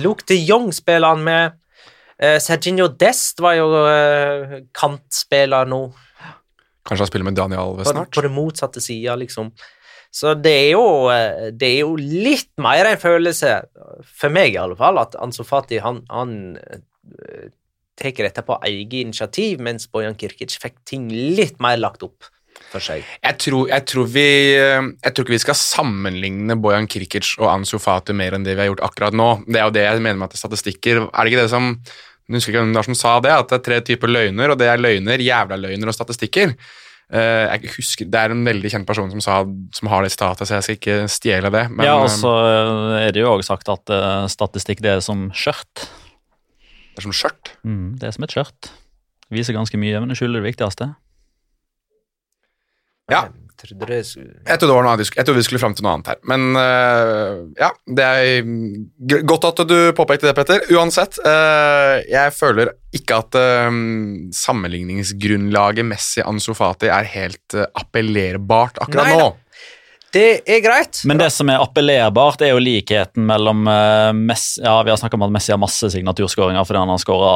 [0.04, 1.62] Luke de Jong spiller han med.
[2.40, 5.82] Serginio Dest var jo eh, kantspiller nå,
[6.86, 8.12] Kanskje han spiller med Daniel Alves snart?
[8.14, 9.50] på det motsatte sida, liksom.
[10.16, 13.56] Så det er, jo, eh, det er jo litt mer en følelse,
[14.16, 17.50] for meg i alle fall, at Ansu Fati han, han eh,
[18.00, 22.28] tar dette på eget initiativ, mens Bojan Kirkic fikk ting litt mer lagt opp
[22.72, 23.06] for seg.
[23.24, 27.78] Jeg tror, jeg, tror vi, jeg tror ikke vi skal sammenligne Bojan Kirkic og Ansu
[27.82, 29.30] Fati mer enn det vi har gjort akkurat nå.
[29.48, 31.06] Det er jo det jeg mener med at det er statistikker.
[31.08, 31.74] Er det ikke det som
[32.26, 34.50] jeg husker ikke hvem det var som sa det, at det er tre typer løgner,
[34.50, 36.56] og det er løgner, jævla løgner og statistikker.
[37.14, 39.43] Eh, jeg husker, Det er en veldig kjent person som, sa,
[39.78, 41.68] som har det sitatet, så jeg skal ikke stjele det.
[41.70, 42.34] Men, ja, eh, og så
[42.98, 45.86] er det jo også sagt at eh, statistikk det er som skjørt.
[46.96, 47.56] Det er som skjørt.
[47.68, 48.70] Mm, det er som et skjørt.
[49.34, 50.93] Viser ganske mye, men det skylder det viktigste.
[53.12, 53.28] Ja.
[53.56, 56.10] Jeg trodde det Jeg trodde, var noe jeg trodde vi skulle fram til noe annet
[56.12, 56.18] her.
[56.28, 60.66] Men uh, ja, det er godt at du påpekte det, Petter.
[60.76, 63.72] Uansett, uh, jeg føler ikke at uh,
[64.36, 69.24] sammenligningsgrunnlaget Messi Ansofati er helt appellerbart akkurat Nei da.
[69.24, 69.32] nå.
[70.16, 71.01] Det er greit.
[71.09, 75.18] Men det som er appellerbart, er jo likheten mellom uh, Messi Ja, vi har snakket
[75.20, 77.34] om at Messi har masse signaturskåringer fordi han har skåra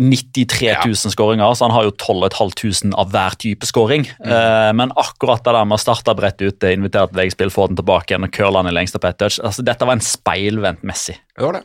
[0.00, 4.06] 93 000 skåringer, så han har jo 12 500 av hver type skåring.
[4.24, 7.78] Eh, men akkurat det der med å starte bredt ute, invitere til veggspill, få den
[7.80, 11.16] tilbake igjen og curle den i lengste pet touch altså, Dette var en speilvendt Messi.
[11.36, 11.64] Det var det.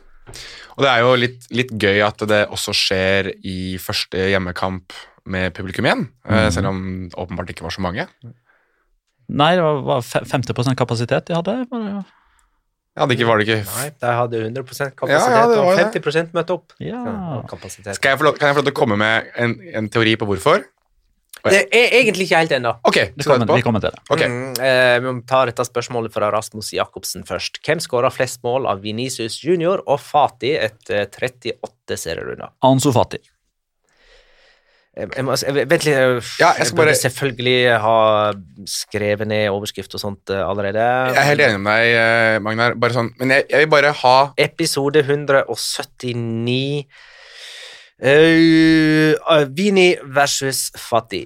[0.76, 4.94] Og det er jo litt, litt gøy at det også skjer i første hjemmekamp
[5.30, 8.06] med publikum igjen, øh, selv om det åpenbart ikke var så mange.
[9.30, 11.54] Nei, det var, var fe- 50 kapasitet de hadde.
[11.70, 12.02] Var det, jo.
[12.98, 14.64] Ja, det ikke, var det ikke Nei, de hadde 100
[14.98, 16.72] kapasitet, Ja, ja, det var og 50% møtte opp.
[16.82, 17.04] ja.
[17.48, 17.94] Kapasitet.
[17.96, 20.16] Skal jeg få lov, Kan jeg få lov til å komme med en, en teori
[20.20, 20.64] på hvorfor?
[21.40, 22.74] Det er egentlig ikke helt ennå.
[22.84, 24.00] Ok, Vi kommer, vi kommer til det.
[24.12, 24.28] Okay.
[24.28, 27.62] Mm, eh, vi må ta dette spørsmålet fra Rasmus Jacobsen først.
[27.64, 32.50] Hvem skåra flest mål av Vinicius Junior og Fati etter 38 serierunder?
[32.66, 33.22] Ansu Fati.
[34.98, 38.32] Jeg, jeg, må- jeg, vent litt jeg, Ja, jeg skal burde bare- selvfølgelig ha
[38.66, 40.82] skrevet ned overskrift og sånt eh, allerede.
[41.14, 42.74] Jeg er helt enig med deg, eh, Magnar.
[42.74, 46.84] Bare sånn, men jeg, jeg vil bare ha Episode 179
[48.02, 51.22] uh, Vini versus Fati.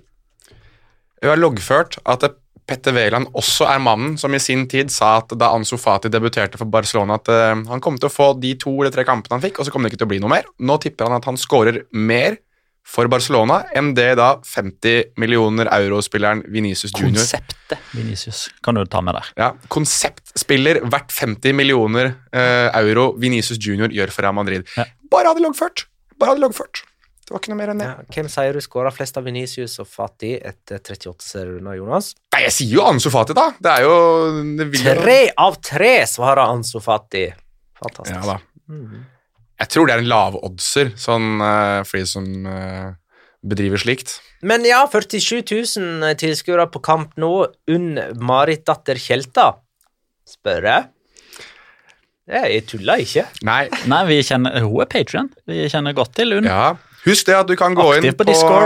[1.22, 2.26] Vi har loggført at
[2.64, 6.56] Petter Wæland også er mannen som i sin tid sa at da Ansu Fati debuterte
[6.60, 9.42] for Barcelona, at eh, han kom til å få de to eller tre kampene han
[9.44, 10.48] fikk, og så kom det ikke til å bli noe mer.
[10.64, 12.38] Nå tipper han at han skårer mer
[12.84, 19.00] for Barcelona enn det da 50 millioner euro-spilleren Vinicius Junior Konseptet Vinicius kan du ta
[19.00, 19.30] med der.
[19.40, 24.66] ja, Konseptspiller verdt 50 millioner eh, euro Vinicius Junior gjør for Real Madrid.
[24.76, 24.84] Ja.
[25.10, 25.86] Bare hadde loggført.
[26.20, 26.82] Bare hadde loggført.
[27.24, 27.86] Det var ikke noe mer enn det.
[27.88, 32.10] Ja, hvem sier du skåra flest av Vinicius og Fati etter 38 serierunder, Jonas?
[32.36, 33.46] Nei, jeg sier jo Ansu Fati, da.
[33.64, 33.94] Det er jo
[34.60, 35.16] det Tre
[35.46, 37.24] av tre, svarer Ansu Fati.
[37.80, 38.18] Fantastisk.
[38.20, 38.38] Ja da.
[38.68, 39.02] Mhm.
[39.62, 42.88] Jeg tror det er en lavoddser, sånn uh, for de som eh,
[43.46, 44.16] bedriver slikt.
[44.44, 45.44] Men ja, 47
[45.78, 47.30] 000 tilskuere på kamp nå.
[47.70, 49.52] Unn Marit datter Tjelta,
[50.28, 50.90] spør jeg.
[52.34, 53.26] Jeg tuller ikke.
[53.44, 55.30] Nei, Nei, vi kjenner, Hun er Patrion.
[55.46, 56.48] Vi kjenner godt til Unn.
[56.50, 56.74] ja.
[57.04, 58.60] Husk det at du kan gå Aktiv inn på på,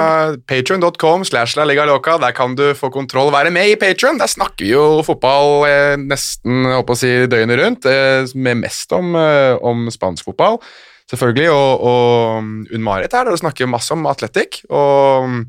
[0.47, 1.25] patrion.com.
[1.27, 2.19] slash liga loca.
[2.23, 4.21] Der kan du få kontroll og være med i Patreon.
[4.21, 8.95] Der snakker vi jo fotball eh, nesten håper å si, døgnet rundt, eh, med mest
[8.95, 10.61] om, eh, om spansk fotball,
[11.11, 11.51] selvfølgelig.
[11.51, 14.63] Og, og Unn Marit her, der snakker masse om atletikk.
[14.71, 15.43] og mm,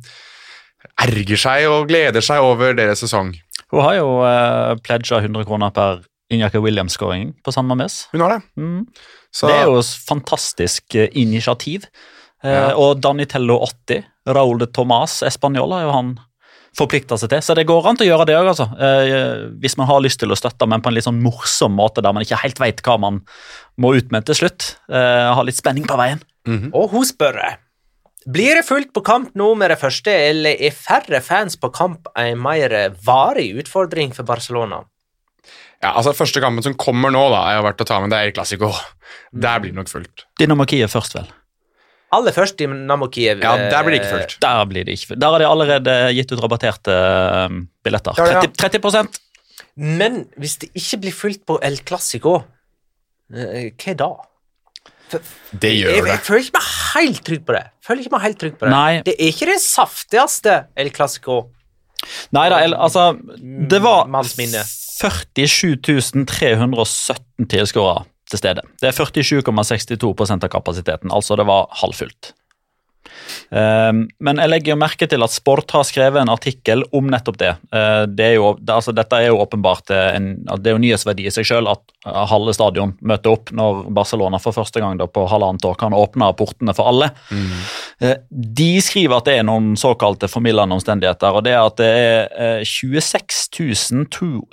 [1.00, 3.34] erger seg og gleder seg over deres sesong.
[3.70, 6.02] Hun har jo uh, pledga 100 kroner per
[6.34, 8.04] Injaki Williams-skåring på San Mames.
[8.14, 8.42] Hun har det.
[8.60, 8.88] Mm.
[9.32, 11.86] Så, Det er jo fantastisk eh, initiativ.
[12.44, 12.74] Eh, Ja.
[12.80, 16.20] Og Danitello 80, Raúl de Tomàs, Español har jo han
[16.78, 17.42] forplikta seg til.
[17.44, 18.68] Så det går an til å gjøre det òg, altså.
[18.80, 22.04] Eh, hvis man har lyst til å støtte, men på en litt sånn morsom måte
[22.06, 23.22] der man ikke helt veit hva man
[23.78, 24.76] må ut med til slutt.
[24.90, 26.22] Eh, ha litt spenning på veien.
[26.74, 27.40] Og hun spør
[28.30, 32.08] Blir det fullt på kamp nå med det første, eller er færre fans på kamp
[32.20, 34.84] en mer varig utfordring for Barcelona?
[35.82, 38.28] ja, altså Første kampen som kommer nå, da, jeg verdt å ta med, det er
[38.28, 38.74] El Clásico.
[39.32, 40.26] Der blir det nok fullt.
[40.38, 41.30] Dynamo Kiev først, vel.
[42.16, 43.42] Aller først i Namokiev.
[43.44, 44.38] Ja, der blir det ikke fullt.
[44.42, 48.18] Der blir det ikke Der har de allerede gitt ut rabatterte eh, billetter.
[48.18, 48.48] Ja, ja.
[48.50, 49.20] 30, 30
[49.78, 52.40] Men hvis det ikke blir fullt på El Clásico,
[53.34, 54.10] eh, hva da?
[55.10, 56.10] Det Jeg, gjør det.
[56.12, 57.64] jeg føler ikke meg helt trygg på det.
[57.86, 58.92] Føler ikke meg helt trygg på Det Nei.
[59.06, 61.40] Det er ikke det saftigste El Clásico.
[62.34, 63.10] Nei da, altså
[63.70, 64.62] Det var Manns minne.
[65.00, 68.66] 47 317 tilskuere til stede.
[68.82, 72.34] Det er 47,62% av kapasiteten, altså det var halvfullt.
[73.50, 77.40] Um, men jeg legger jo merke til at Sport har skrevet en artikkel om nettopp
[77.42, 77.52] det.
[77.74, 81.26] Uh, det er jo, altså, dette er jo åpenbart uh, en, det er jo nyhetsverdi
[81.26, 85.26] i seg selv at uh, halve stadion møter opp når Barcelona for første gang på
[85.32, 87.10] halvannet år kan åpne portene for alle.
[87.34, 87.50] Mm.
[88.30, 92.62] de skriver at det er noen såkalte formildende omstendigheter, og det er at det er
[92.62, 94.06] uh, 26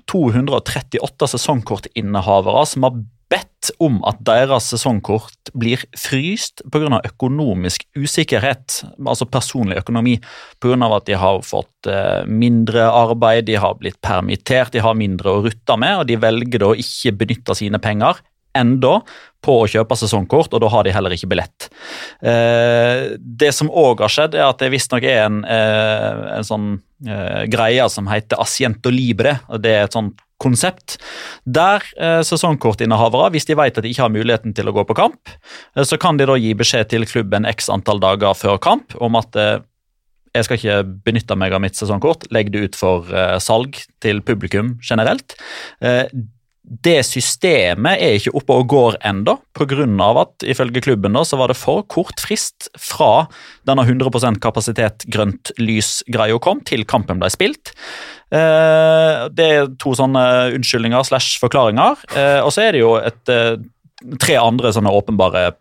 [0.07, 2.97] 238 sesongkortinnehavere som har
[3.33, 7.01] bedt om at deres sesongkort blir fryst pga.
[7.09, 10.16] økonomisk usikkerhet, altså personlig økonomi,
[10.62, 10.91] pga.
[10.97, 15.43] at de har fått eh, mindre arbeid, de har blitt permittert, de har mindre å
[15.47, 18.22] rutte med, og de velger da å ikke benytte sine penger
[18.57, 19.03] enda
[19.45, 21.66] på å kjøpe sesongkort, og da har de heller ikke billett.
[22.24, 26.77] Eh, det som òg har skjedd, er at det visstnok er en, eh, en sånn
[26.97, 29.35] greie som heter Asiento Libre.
[29.61, 30.99] Det er et sånt konsept
[31.45, 34.99] der eh, sesongkortinnehavere, hvis de vet at de ikke har muligheten til å gå på
[34.99, 35.32] kamp,
[35.76, 39.18] eh, så kan de da gi beskjed til klubben x antall dager før kamp om
[39.20, 39.59] at eh,
[40.37, 44.20] jeg skal ikke benytte meg av mitt sesongkort, legg det ut for eh, salg til
[44.24, 45.39] publikum generelt.
[46.67, 49.85] Det systemet er ikke oppe og går ennå, pga.
[50.21, 53.29] at ifølge klubben da, så var det for kort frist fra
[53.69, 57.71] denne 100% kapasitet grønt lys-greia kom, til kampen ble spilt.
[58.35, 62.03] Eh, det er to sånne unnskyldninger slash forklaringer.
[62.17, 63.55] Eh, og så er det jo et, eh,
[64.19, 65.53] tre andre sånne åpenbare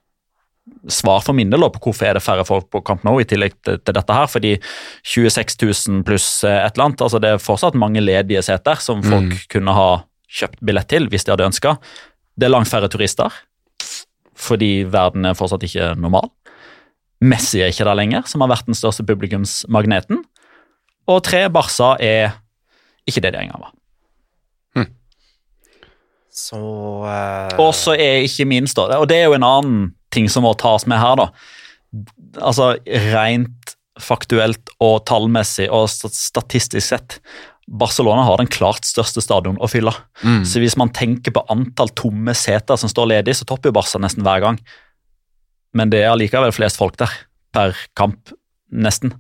[0.90, 3.54] svar for min del på hvorfor er det færre folk på Camp Nou i tillegg
[3.64, 4.26] til, til dette her.
[4.26, 4.56] Fordi
[5.06, 9.30] 26 000 pluss et eller annet, altså det er fortsatt mange ledige seter som folk
[9.30, 9.48] Mm.
[9.54, 9.90] kunne ha
[10.36, 11.76] kjøpt billett til hvis de hadde ønska.
[12.36, 13.34] Det er langt færre turister,
[14.36, 16.32] fordi verden er fortsatt ikke normal.
[17.24, 20.20] Messi er ikke der lenger, som har vært den største publikumsmagneten.
[21.08, 22.36] Og tre, Barca er
[23.08, 23.74] ikke det de en gang var.
[26.36, 27.56] Så uh...
[27.64, 30.52] Og så er ikke minst, da, og det er jo en annen ting som må
[30.60, 31.30] tas med her, da.
[32.44, 32.74] Altså
[33.14, 37.20] rent faktuelt og tallmessig og statistisk sett.
[37.66, 39.94] Barcelona har den klart største stadion å fylle.
[40.22, 40.44] Mm.
[40.46, 44.02] Så hvis man tenker på antall tomme seter som står ledig, så topper jo Barca
[44.02, 44.60] nesten hver gang.
[45.76, 47.12] Men det er allikevel flest folk der
[47.56, 48.32] per kamp,
[48.70, 49.16] nesten.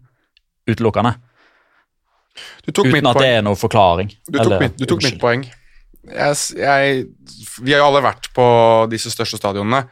[0.70, 1.16] Utelukkende.
[2.68, 4.12] Uten at det er noen forklaring.
[4.28, 5.46] Du tok, eller mitt, du tok mitt poeng.
[6.06, 7.06] Jeg, jeg,
[7.64, 8.46] vi har jo alle vært på
[8.92, 9.86] disse største stadionene.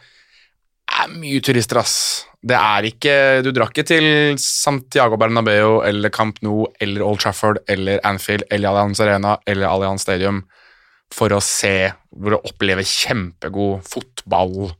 [0.84, 1.95] Det er mye turister, ass.
[2.44, 3.14] Det er ikke
[3.46, 4.06] Du drar ikke til
[4.41, 10.04] Santiago Bernabeu eller Camp Nou eller Old Trafford eller Anfield eller Allianz Arena eller Allianz
[10.04, 10.41] Stadium
[11.14, 14.72] for å se, hvor å oppleve kjempegod fotball,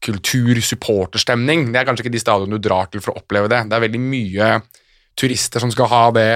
[0.00, 1.72] kultur, supporterstemning.
[1.74, 3.64] Det er kanskje ikke de stadionene du drar til for å oppleve det.
[3.66, 4.50] Det er veldig mye
[5.18, 6.28] turister som skal ha det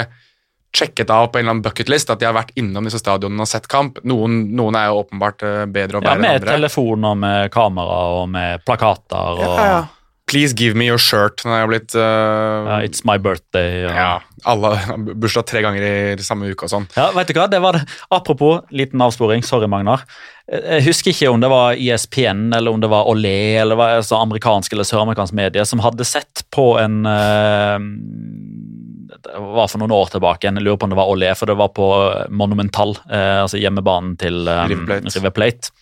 [0.75, 3.51] sjekket av på en eller annen bucketlist at de har vært innom disse stadionene og
[3.53, 4.01] sett kamp.
[4.03, 6.57] Noen, noen er jo åpenbart eh, bedre og Ja, bedre enn med andre.
[6.59, 9.83] telefoner, med kamera og med plakater og Ja, ja.
[10.31, 11.43] Please give me your shirt.
[11.45, 13.85] Når jeg har blitt uh, It's my birthday.
[13.85, 13.95] Ja.
[13.95, 14.13] ja,
[14.49, 14.75] alle
[15.21, 16.89] bursdag tre ganger i samme uke og sånn.
[16.97, 17.49] Ja, vet du hva?
[17.51, 17.85] Det var det.
[18.15, 20.07] Apropos liten avsporing, sorry Magnar.
[20.45, 23.97] Jeg husker ikke om det var ISPN ESPN eller om det var Olé eller var
[23.97, 28.94] altså amerikansk eller søramerikansk medie som hadde sett på en eh, Det
[29.33, 31.71] var for noen år tilbake, jeg lurer på om det var Olé, for det var
[31.77, 31.89] på
[32.35, 35.15] Monumental, eh, altså hjemmebanen til eh, River Plate.
[35.17, 35.73] River Plate.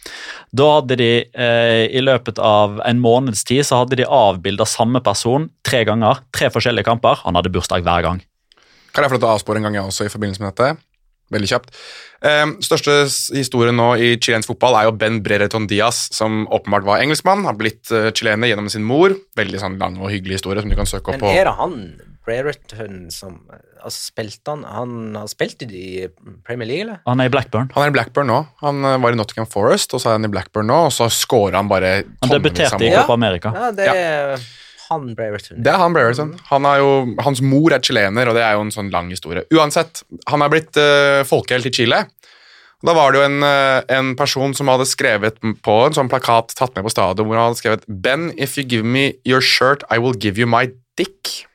[0.52, 5.02] Da hadde de eh, i løpet av en måneds tid så hadde de avbilda samme
[5.04, 6.22] person tre ganger.
[6.34, 7.22] Tre forskjellige kamper.
[7.26, 8.22] Han hadde bursdag hver gang.
[8.92, 10.74] Kan jeg få lov til å avspore en gang jeg også i forbindelse med dette?
[11.32, 11.74] Veldig kjapt.
[12.22, 13.00] Um, største
[13.34, 17.58] historien nå i chilensk fotball er jo Ben Brereton Diaz, som åpenbart var engelskmann, har
[17.58, 19.16] blitt uh, chilener gjennom sin mor.
[19.38, 21.28] Veldig sånn lang og hyggelig historie som du kan søke opp på.
[21.28, 21.78] Men er det han
[22.22, 26.06] Brereton som altså, spilte han Han har spilt i
[26.46, 27.02] Premier League, eller?
[27.08, 27.70] Han er i Blackburn.
[27.74, 28.40] Han er i Blackburn nå.
[28.62, 31.10] Han eh, var i Nottingham Forest, og så er han i Blackburn nå, og så
[31.10, 33.00] scorer han bare Han tonnevis av debuterte i mål.
[33.00, 33.54] Copa America.
[33.56, 34.50] Ja, det er
[34.92, 35.60] han Brereton.
[35.64, 36.32] Det er han Brereton.
[36.52, 36.90] Han er jo,
[37.26, 39.44] hans mor er chilener, og det er jo en sånn lang historie.
[39.52, 42.04] Uansett, han er blitt uh, folkehelt i Chile.
[42.82, 46.10] Og Da var det jo en, uh, en person som hadde skrevet på en sånn
[46.10, 49.40] plakat tatt med på stadion, hvor han hadde skrevet Ben, if you give me your
[49.40, 50.66] shirt, I will give you my
[50.98, 51.46] dick.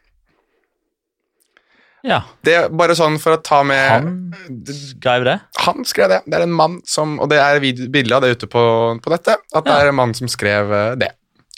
[2.07, 5.33] Ja, Det er bare sånn for å ta med han skrev det.
[5.65, 6.19] Han skrev det.
[6.29, 7.59] Det er en mann som Og det er
[7.91, 8.61] bilde av det ute på,
[9.03, 9.41] på nettet.
[9.51, 9.81] At det Ja.
[9.81, 11.09] er en mann som skrev eh, det.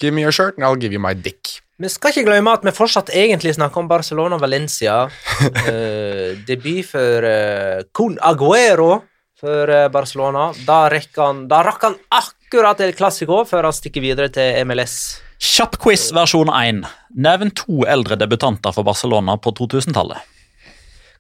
[0.01, 1.59] Give me your shirt, and I'll give you my dick.
[1.79, 4.95] Vi skal ikke glemme at vi fortsatt egentlig snakker om Barcelona-Valencia.
[5.07, 8.97] uh, debut for uh, Kun Aguero
[9.39, 10.49] for uh, Barcelona.
[10.67, 14.97] Da, han, da rakk han akkurat El Clásico før han stikker videre til MLS.
[15.39, 16.83] Kjapp quiz versjon 1.
[17.15, 20.19] Nevn to eldre debutanter for Barcelona på 2000-tallet.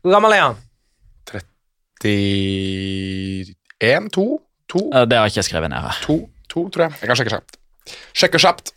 [0.03, 0.59] Hvor gammel er han?
[2.03, 3.55] 31,
[4.11, 4.27] 2,
[4.71, 5.95] 2, Eh, Det har jeg ikke skrevet ned her.
[6.03, 6.19] 2,
[6.51, 6.91] 2 tror jeg.
[6.99, 7.57] Jeg kan sjekke kjapt.
[8.15, 8.73] Sjekke kjapt.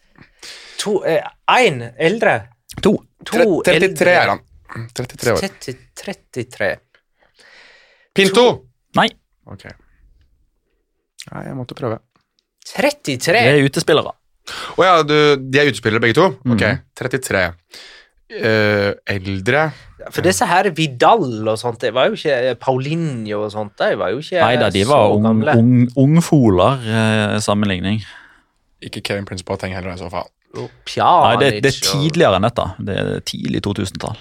[0.83, 1.23] To, eh,
[2.03, 2.37] eldre.
[2.83, 2.97] To.
[3.29, 4.43] To 33 er han.
[4.97, 5.43] 33 år.
[5.45, 6.71] 30, 33.
[8.17, 8.47] Pinto!
[8.99, 9.09] Nei,
[9.53, 9.65] Ok.
[11.33, 12.01] Nei, jeg måtte prøve.
[12.73, 13.41] 33?
[13.43, 14.13] det er utespillere.
[14.79, 16.29] Å ja, du, de er utespillere begge to?
[16.43, 16.85] Ok, mm.
[16.99, 17.43] 33.
[18.33, 19.67] Uh, eldre
[20.09, 24.15] For disse her Vidal og sånt, det var jo ikke Paulinho og sånt, de var
[24.15, 25.57] jo ikke Nei da, de var ung, gamle.
[25.61, 28.01] ung, ungfoler eh, sammenligning.
[28.89, 30.31] Ikke Kevin Prince Boateng heller, i så fall.
[30.59, 32.67] Og Nei, det, det er tidligere enn dette.
[32.85, 34.19] Det er tidlig 2000-tall.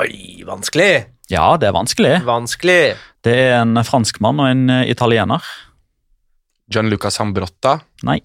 [0.00, 0.90] Oi, vanskelig.
[1.32, 2.14] Ja, det er vanskelig.
[2.24, 2.80] Vanskelig.
[3.24, 5.44] Det er en franskmann og en eh, italiener.
[6.72, 7.78] Gianluca Sambrotta.
[8.08, 8.20] Nei,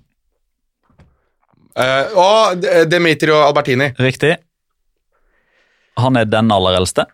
[1.77, 2.63] Eh, og
[3.37, 3.91] og Albertini.
[4.01, 4.31] riktig.
[6.01, 7.05] Han er den aller eldste.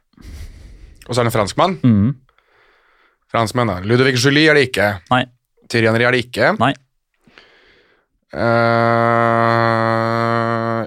[1.07, 1.73] Og så er det en franskmann.
[1.83, 2.13] Mhm.
[3.33, 3.79] Franskmenn, da.
[3.83, 4.87] Ludovic Julie er det ikke.
[5.11, 5.25] Nei.
[5.67, 6.53] Tyrianeri er det ikke.
[6.59, 6.73] Nei.
[8.33, 8.41] Uh,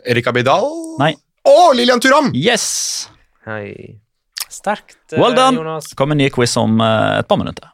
[0.02, 0.66] Erika Bidal?
[0.98, 1.12] Nei.
[1.46, 2.32] Å, Lilian Turam!
[2.34, 3.06] Yes!
[3.46, 3.94] Hei.
[4.50, 5.54] Sterkt, eh, Well done!
[5.60, 5.94] Jonas.
[5.94, 7.70] Kommer en ny quiz om uh, et par minutter.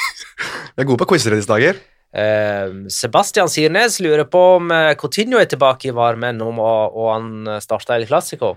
[0.72, 1.76] Vi er gode på quizer i disse dager.
[2.16, 7.28] Uh, Sebastian Sirnes lurer på om Coutinho er tilbake i varmen om, og, og han
[7.60, 8.56] starta El Clásico.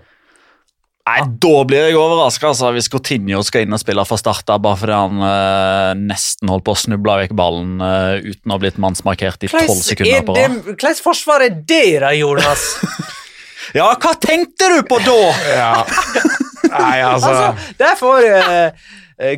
[1.06, 4.78] Nei, Da blir jeg overraska altså, hvis Coutinho skal inn og spille fra start, bare
[4.80, 8.80] fordi han eh, nesten holdt på å snuble vekk ballen eh, uten å ha blitt
[8.82, 10.34] mannsmarkert i tolv sekunder på.
[10.34, 12.72] Hvordan forsvar er det, da, Jonas?
[13.74, 15.14] Ja, hva tenkte du på da?!
[15.50, 15.70] Ja.
[16.70, 18.86] Nei, altså, altså, der får eh,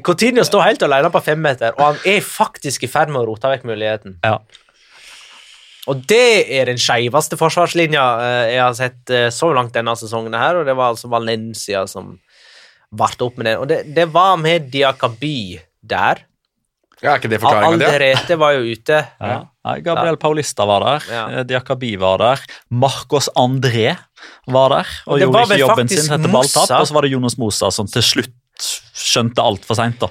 [0.05, 3.51] Coutinho stå helt alene på femmeter, og han er faktisk i ferd med å rote
[3.51, 4.19] vekk muligheten.
[4.27, 4.37] Ja.
[5.89, 10.36] Og det er den skeiveste forsvarslinja eh, jeg har sett eh, så langt denne sesongen,
[10.36, 12.16] her, og det var altså Valencia som
[12.99, 13.61] varte opp med den.
[13.62, 16.24] Og det, det var med Diakaby der.
[17.03, 17.89] ja, er ikke det forklaringa, det?
[17.89, 19.01] Alderete var jo ute.
[19.20, 19.39] Ja.
[19.68, 19.74] Ja.
[19.84, 21.24] Gabriel Paulista var der, Ja.
[21.39, 21.43] ja.
[21.45, 23.97] Diakaby var der, Marcos André
[24.49, 26.72] var der og, Og gjorde ikke jobben sin etter balltap.
[26.80, 28.34] Og så var det Jonas Mosa som til slutt
[28.99, 30.03] skjønte altfor seint.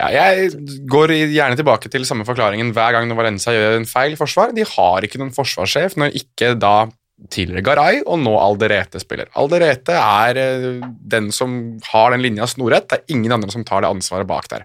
[0.00, 0.54] Ja, jeg
[0.88, 4.54] går gjerne tilbake til samme forklaringen hver gang når Valencia gjør en feil forsvar.
[4.56, 6.88] De har ikke noen forsvarssjef når ikke da
[7.28, 9.28] tidligere Garay og nå Alderete spiller.
[9.36, 11.58] Alderete er eh, den som
[11.90, 12.88] har den linja snorrett.
[12.88, 14.64] Det er ingen andre som tar det ansvaret bak der.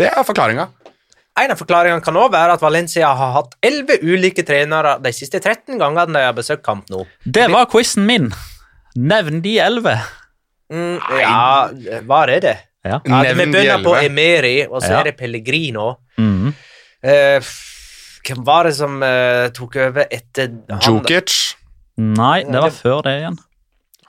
[0.00, 0.70] Det er forklaringa.
[1.42, 5.40] En av forklaringene kan også være at Valencia har hatt 11 ulike trenere de siste
[5.42, 7.04] 13 gangene de har besøkt kamp nå.
[7.26, 8.30] Det var quizen min.
[8.94, 9.98] Nevn de elleve.
[10.72, 12.54] Mm, ja, hva er det?
[12.84, 13.00] Ja.
[13.08, 13.94] Ja, det vi begynner på.
[14.04, 15.00] Emeri, og så Ja.
[15.00, 15.96] er det Pellegrino.
[16.18, 16.52] Mm.
[17.02, 20.80] Eh, f- hvem var det som uh, tok over etter han?
[20.84, 21.54] Djokic.
[21.96, 23.38] Nei, det var før det igjen.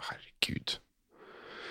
[0.09, 0.77] Herregud.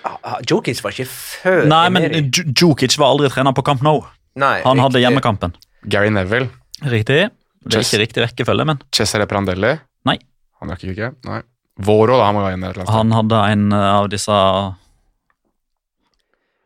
[0.05, 2.20] Ah, ah, Djokic var ikke før Nei, men Emery.
[2.28, 4.02] Dj- Djokic var aldri trener på Camp Nou.
[4.36, 5.55] Nei, Han hadde hjemmekampen.
[5.88, 6.50] Gary Neville.
[6.82, 7.30] Riktig.
[7.64, 9.78] Det er ikke riktig rekkefølge, men Cesare Prandelli.
[10.05, 10.18] Nei.
[10.61, 11.12] Han rakk ikke.
[11.24, 11.40] Nei.
[11.80, 12.26] Våro, da.
[12.28, 12.98] Han må være inn der et eller annet sted.
[12.98, 14.36] han hadde en eh, av disse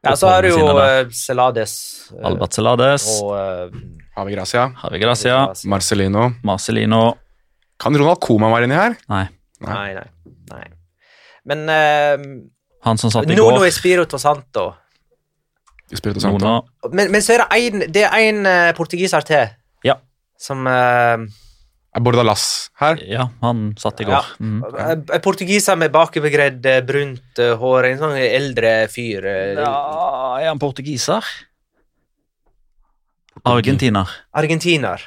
[0.07, 1.73] Ja, så har du jo uh, Celades.
[2.15, 3.79] eh, Albert Celades, Og eh,
[4.17, 4.69] Havi Gracia.
[4.85, 6.29] Javi Gracia, Marcelino.
[6.47, 7.01] Marcelino
[7.81, 8.95] Kan Ronald Koman være inni her?
[9.11, 9.25] Nei,
[9.67, 10.07] Nei, nei.
[10.53, 10.65] nei.
[11.49, 12.29] Men uh,
[12.87, 13.67] han som satt i Nuno går.
[13.73, 14.69] Espirito Santo.
[15.91, 16.53] Espirito Santo.
[16.93, 19.49] Men, men så er det en, det er en uh, portugiser til
[19.87, 19.95] Ja.
[20.39, 21.25] som eh,
[21.99, 22.43] Er Bordalas
[22.79, 23.01] her?
[23.11, 24.15] Ja, han satt i går.
[24.15, 24.39] Ja.
[24.39, 24.99] Mm.
[25.17, 27.89] En portugiser med bakovergredd, eh, brunt eh, hår.
[27.91, 29.27] En sånn eldre fyr.
[29.27, 29.73] eh, Ja,
[30.39, 31.27] er han portugiser?
[33.49, 34.07] Argentiner.
[34.35, 35.03] Argentiner.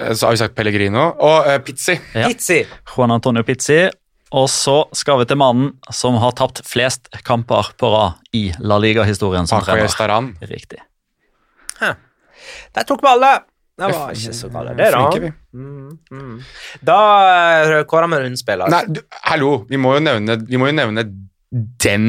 [0.00, 1.04] Så har vi sagt Pellegrino.
[1.22, 1.94] Og uh, Pizzi.
[2.14, 2.26] Ja.
[2.28, 2.62] Pizzi.
[2.94, 3.84] Juan Antonio Pizzi.
[4.34, 8.80] Og så skal vi til mannen som har tapt flest kamper på rad i La
[8.82, 10.32] Liga-historien som Paco trener.
[10.50, 10.80] Riktig.
[12.74, 13.36] Der tok vi alle.
[13.78, 15.30] Det var ikke så galt, det, da.
[15.52, 16.34] Mm, mm.
[16.86, 16.98] Da
[17.66, 18.70] uh, kårer vi rundspiller.
[18.70, 21.02] Nei, du, hallo, vi må, jo nevne, vi må jo nevne
[21.82, 22.06] den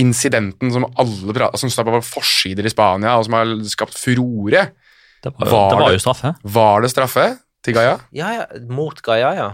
[0.00, 4.64] incidenten som alle prater Som står på forsider i Spania, og som har skapt furore.
[5.24, 6.32] Det var, jo- Var det var jo straffe.
[6.56, 7.26] Var det straffe
[7.64, 7.98] til Gaia?
[8.12, 9.50] Ja, ja, mot Gaia, ja.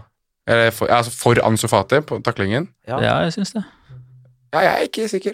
[0.51, 2.69] Eller for, altså for Ansufati på taklingen?
[2.89, 2.99] ja.
[3.03, 3.65] Ja, jeg syns det.
[4.55, 5.33] Ja, jeg er ikke sikker.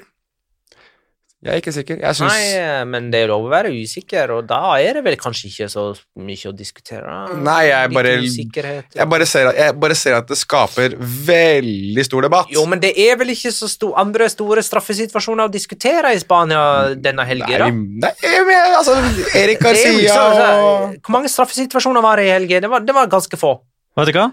[1.47, 1.99] Jeg er ikke sikker.
[2.03, 5.03] Jeg syns Nei, eh, men det er lov å være usikker, og da er det
[5.07, 5.85] vel kanskje ikke så
[6.19, 7.13] mye å diskutere.
[7.39, 12.27] Nei, jeg bare- jeg bare, ser at, jeg bare ser at det skaper veldig stor
[12.27, 12.51] debatt.
[12.51, 16.95] Jo, men det er vel ikke så sto andre store straffesituasjoner å diskutere i Spania
[16.95, 18.11] denne helgen, da?
[18.11, 18.97] nei, men altså
[19.37, 20.19] Erik er Garcia
[20.57, 22.63] og Hvor mange straffesituasjoner var det i helgen?
[22.67, 23.55] Det var, det var ganske få.
[23.97, 24.31] Vet du hva?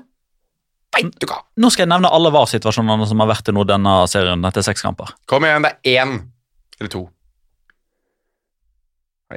[0.93, 1.39] Vet du hva?
[1.57, 4.83] Nå skal jeg nevne alle VAR-situasjonene som har vært til nå denne serien etter seks
[4.85, 5.13] kamper.
[5.29, 6.19] Kom igjen, det er én
[6.83, 7.05] eller to.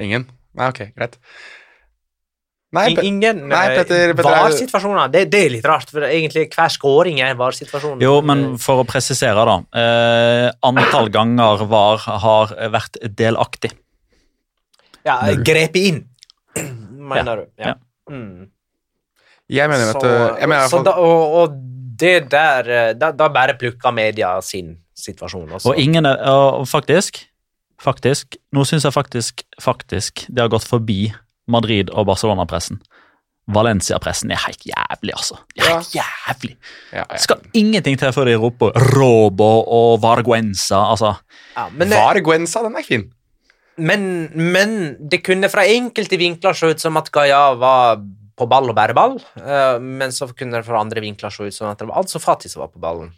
[0.03, 0.27] Ingen?
[0.57, 1.15] Nei, ok, greit.
[2.75, 5.07] Nei, Pe- Ingen nei, eh, Petter- Petter- VAR-situasjoner.
[5.11, 8.01] Det, det er litt rart, for egentlig hver scoring er en VAR-situasjon.
[8.03, 9.55] Jo, men for å presisere, da.
[9.79, 13.71] Eh, antall ganger VAR har vært delaktig.
[15.07, 16.01] Ja, grepet inn,
[16.99, 17.47] mener du.
[17.63, 17.71] Ja.
[17.71, 17.75] Ja.
[18.11, 18.49] Mm.
[19.51, 21.55] jeg mener at Så, øh, jeg mener fall- da, og, og
[21.99, 25.71] det der eh, Da, da bare plukker media sin situasjon også.
[25.71, 27.25] Og ingen er og faktisk
[27.81, 31.13] Faktisk, Nå syns jeg faktisk faktisk det har gått forbi
[31.47, 32.79] Madrid- og Barcelona-pressen.
[33.47, 35.37] Valencia-pressen er helt jævlig, altså.
[35.55, 36.55] Det er helt jævlig.
[36.91, 37.17] ja, ja.
[37.21, 40.81] Skal ingenting til før de roper Robo og Varguenza.
[40.91, 41.13] Altså,
[41.55, 43.05] ja, men, det- Varguenza, den er fin.
[43.77, 48.01] men, men det kunne fra enkelte vinkler se ut som at Gaia var
[48.37, 51.53] på ball og bære ball, eh, men så kunne det fra andre vinkler se ut
[51.53, 53.13] som at det var altså Fati som var på ballen.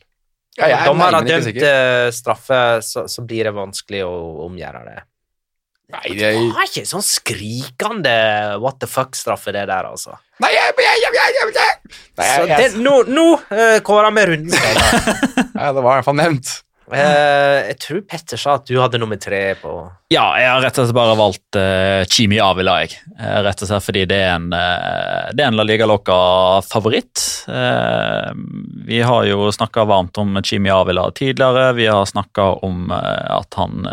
[0.58, 4.14] Ja, jeg er Dommer har dømt eh, straffe, så, så blir det vanskelig å
[4.48, 4.98] omgjøre det.
[5.90, 8.16] Nei, Det var ikke sånn skrikende
[8.62, 10.20] what the fuck-straffe, det der, altså.
[10.44, 14.54] nei, jeg, jeg, jeg, jeg, Så nå nå eh, kårer vi runden.
[15.58, 16.52] ja, det var i hvert fall nevnt.
[16.90, 19.72] Eh, jeg tror Petter sa at du hadde nummer tre på
[20.10, 22.96] Ja, jeg har rett og slett bare valgt uh, Chimi Avila, jeg.
[23.14, 27.26] Eh, rett og slett fordi det er en, uh, det er en La Liga Loca-favoritt.
[27.46, 28.32] Uh,
[28.90, 31.76] vi har jo snakka varmt om Chimi Avila tidligere.
[31.78, 33.86] Vi har snakka om at han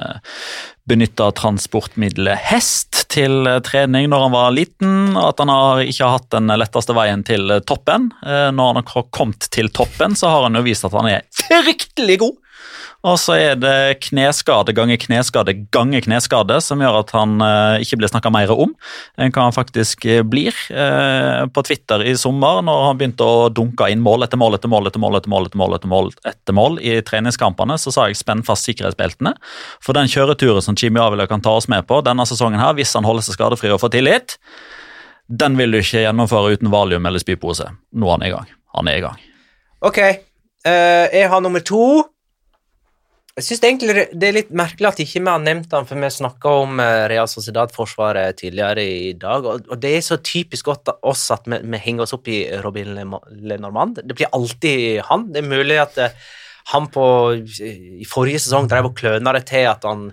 [0.88, 6.16] benytta transportmiddelet hest til trening når han var liten, og at han har ikke har
[6.16, 8.08] hatt den letteste veien til toppen.
[8.24, 12.20] Når han har kommet til toppen, så har han jo vist at han er fryktelig
[12.24, 12.40] god
[13.06, 18.00] og så er det kneskade ganger kneskade ganger kneskade som gjør at han eh, ikke
[18.00, 18.72] blir snakka mer om
[19.20, 20.56] enn hva han faktisk eh, blir.
[20.72, 24.72] Eh, på Twitter i sommer, når han begynte å dunke inn mål etter mål etter
[24.72, 28.08] mål etter mål etter mål etter mål etter mål, etter mål i treningskampene, så sa
[28.08, 29.36] jeg spenn fast sikkerhetsbeltene.
[29.84, 32.96] For den kjøreturen som Jimmy Avila kan ta oss med på denne sesongen, her, hvis
[32.98, 34.38] han holder seg skadefri og får tillit,
[35.26, 37.68] den vil du ikke gjennomføre uten valium eller spypose.
[37.94, 38.52] Nå er han i gang.
[38.78, 39.24] Han er i gang.
[39.86, 39.98] Ok,
[40.66, 42.06] uh, jeg har nummer to.
[43.36, 46.08] Jeg syns egentlig det er litt merkelig at ikke vi har nevnt han, for vi
[46.08, 51.04] snakka om eh, Real Sociedad-forsvaret tidligere i dag, og, det er så typisk godt av
[51.10, 54.00] oss at vi, vi, henger oss opp i Robin Lenormand.
[54.08, 55.28] Det blir alltid han.
[55.34, 56.16] Det er mulig at eh,
[56.72, 57.04] han på,
[57.36, 60.08] i forrige sesong drev og kløna det til at han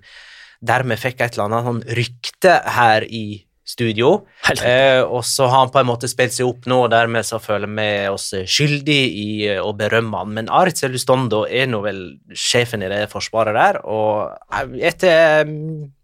[0.64, 3.26] dermed fikk et eller annet sånn rykte her i
[3.74, 4.12] studio.
[4.52, 7.40] Eh, og så har han på en måte spilt seg opp nå, og dermed så
[7.42, 10.36] føler vi oss skyldig i eh, å berømme han.
[10.38, 15.56] Men Aritz Elustondo er nå vel sjefen i det forsvaret der, og eh, etter eh,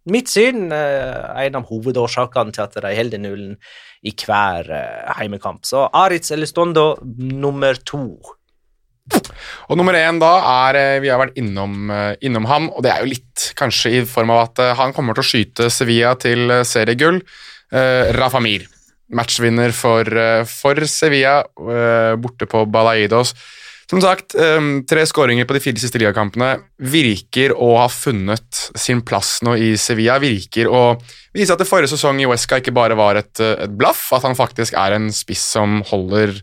[0.09, 3.51] mitt syn en av hovedårsakene til at de holder nullen
[4.01, 4.65] i hver
[5.19, 5.61] heimekamp.
[5.69, 8.07] Så Aritz Elustondo nummer to.
[9.69, 10.31] Og nummer én da
[10.65, 11.91] er Vi har vært innom,
[12.25, 15.25] innom ham, og det er jo litt kanskje i form av at han kommer til
[15.25, 17.21] å skyte Sevilla til seriegull.
[17.69, 18.65] Uh, Rafa Mir,
[19.13, 23.35] matchvinner for, uh, for Sevilla, uh, borte på Balaidos.
[23.89, 26.59] Som sagt, um, tre skåringer på de fire siste ligakampene.
[26.93, 30.19] Virker å ha funnet sin plass nå i Sevilla.
[30.21, 30.83] Virker å
[31.33, 34.37] vise at det forrige sesong i Wesca ikke bare var et, et blaff, at han
[34.37, 36.37] faktisk er en spiss som holder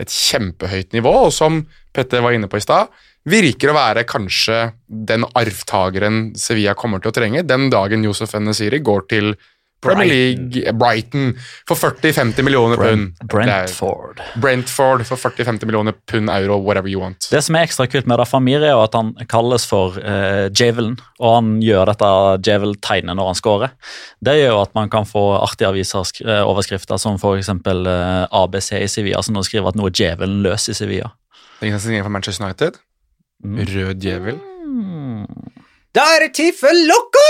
[0.00, 1.62] et kjempehøyt nivå, og som
[1.92, 2.92] Petter var inne på i stad,
[3.28, 8.80] virker å være kanskje den arvtakeren Sevilla kommer til å trenge den dagen Josef Nesiri
[8.84, 9.34] går til
[9.80, 13.14] Premier League, Brighton, for 40-50 millioner pund.
[13.24, 14.20] Brentford.
[14.36, 17.28] Brentford for 40-50 millioner pund, euro, whatever you want.
[17.32, 20.98] Det som er ekstra kult med Rafa Mir, er at han kalles for uh, Javelen,
[21.20, 22.10] og han gjør dette
[22.50, 23.72] Javel-tegnet når han scorer.
[24.20, 27.48] Det gjør jo at man kan få artige avisoverskrifter som f.eks.
[27.48, 31.14] Uh, ABC i Sevilla, som nå skriver at nå er Javelen løs i Sevilla.
[31.60, 32.80] Det er ingen for Manchester United.
[33.44, 33.64] Mm.
[33.68, 34.40] Rød djevel.
[34.66, 35.26] Mm.
[35.96, 37.29] Da er det tid for Locora!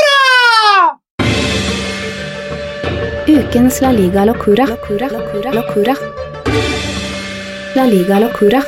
[3.29, 4.67] Ukens La Liga Locura.
[4.67, 5.09] Locura.
[5.09, 5.53] Locura.
[5.53, 5.95] Locura.
[7.75, 8.63] La Liga Locura.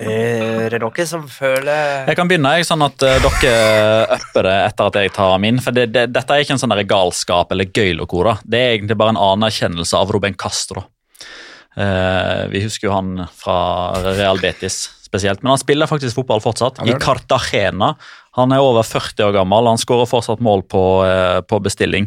[0.00, 4.54] Er det dere som føler Jeg kan begynne, jeg, sånn at uh, dere upper det
[4.70, 5.60] etter at jeg tar min.
[5.60, 8.38] For det, det, Dette er ikke en sånn galskap eller gøy locora.
[8.44, 10.86] Det er egentlig bare en anerkjennelse av Ruben Castro.
[11.76, 13.60] Uh, vi husker jo han fra
[14.16, 16.80] Real Betis spesielt, men han spiller faktisk fotball fortsatt.
[16.86, 17.94] I Cartagena
[18.38, 22.06] han er over 40 år gammel, han skårer fortsatt mål på, eh, på bestilling.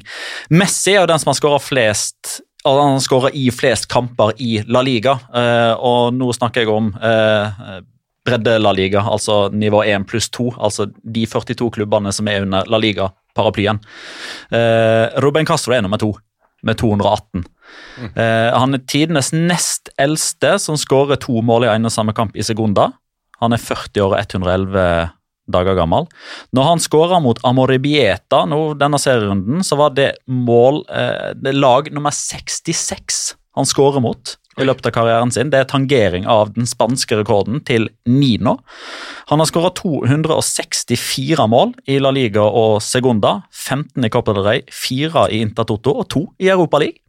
[0.50, 4.80] Messi er jo den som har skåra flest han skårer i flest kamper i La
[4.82, 7.82] Liga, eh, og nå snakker jeg om eh,
[8.24, 12.64] bredde La Liga, altså nivå 1 pluss 2, altså de 42 klubbene som er under
[12.72, 13.82] La Liga-paraplyen.
[15.20, 16.14] Ruben Castro er nummer to,
[16.64, 17.44] med 218.
[17.98, 18.10] Mm.
[18.54, 22.46] Han er tidenes nest eldste som skårer to mål i en og samme kamp i
[22.46, 22.92] Segunda.
[23.42, 24.86] Han er 40 år og 111
[25.52, 26.08] dager gammel.
[26.56, 31.90] Når han skåra mot Amoribieta nå, denne serierunden, så var det mål eh, det lag
[31.92, 35.52] nummer 66 han skårer mot i løpet av karrieren sin.
[35.54, 38.58] Det er tangering av den spanske rekorden til Nino.
[39.32, 44.68] Han har skåra 264 mål i La Liga og Segunda, 15 i Copa del Rey,
[44.70, 47.04] 4 i Intertoto og 2 i Europa League.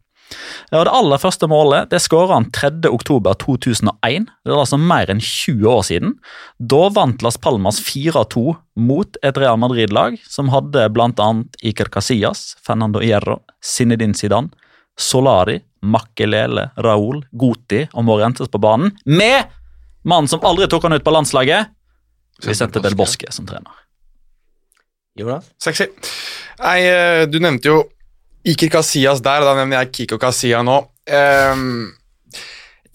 [0.73, 4.25] Det aller første målet det skåra han 3.10.2001.
[4.25, 6.15] Det er altså mer enn 20 år siden.
[6.57, 11.29] Da vant Las Palmas 4-2 mot et Real Madrid-lag som hadde bl.a.
[11.61, 14.49] Iker Casillas, Fernando Hierro, Zinedine Zidane,
[14.97, 19.51] Solari, Makelele, Raúl, Goti og Morientes på banen, med
[20.07, 21.73] mannen som aldri tok han ut på landslaget,
[22.45, 23.83] Vicente Del Bosque som trener.
[25.15, 25.47] Jonas?
[25.61, 25.87] Sexy.
[26.59, 27.83] Nei, eh, du nevnte jo
[28.45, 30.81] Iker Casillas der, da nevner jeg Kiko Casilla nå.
[31.05, 31.93] Um,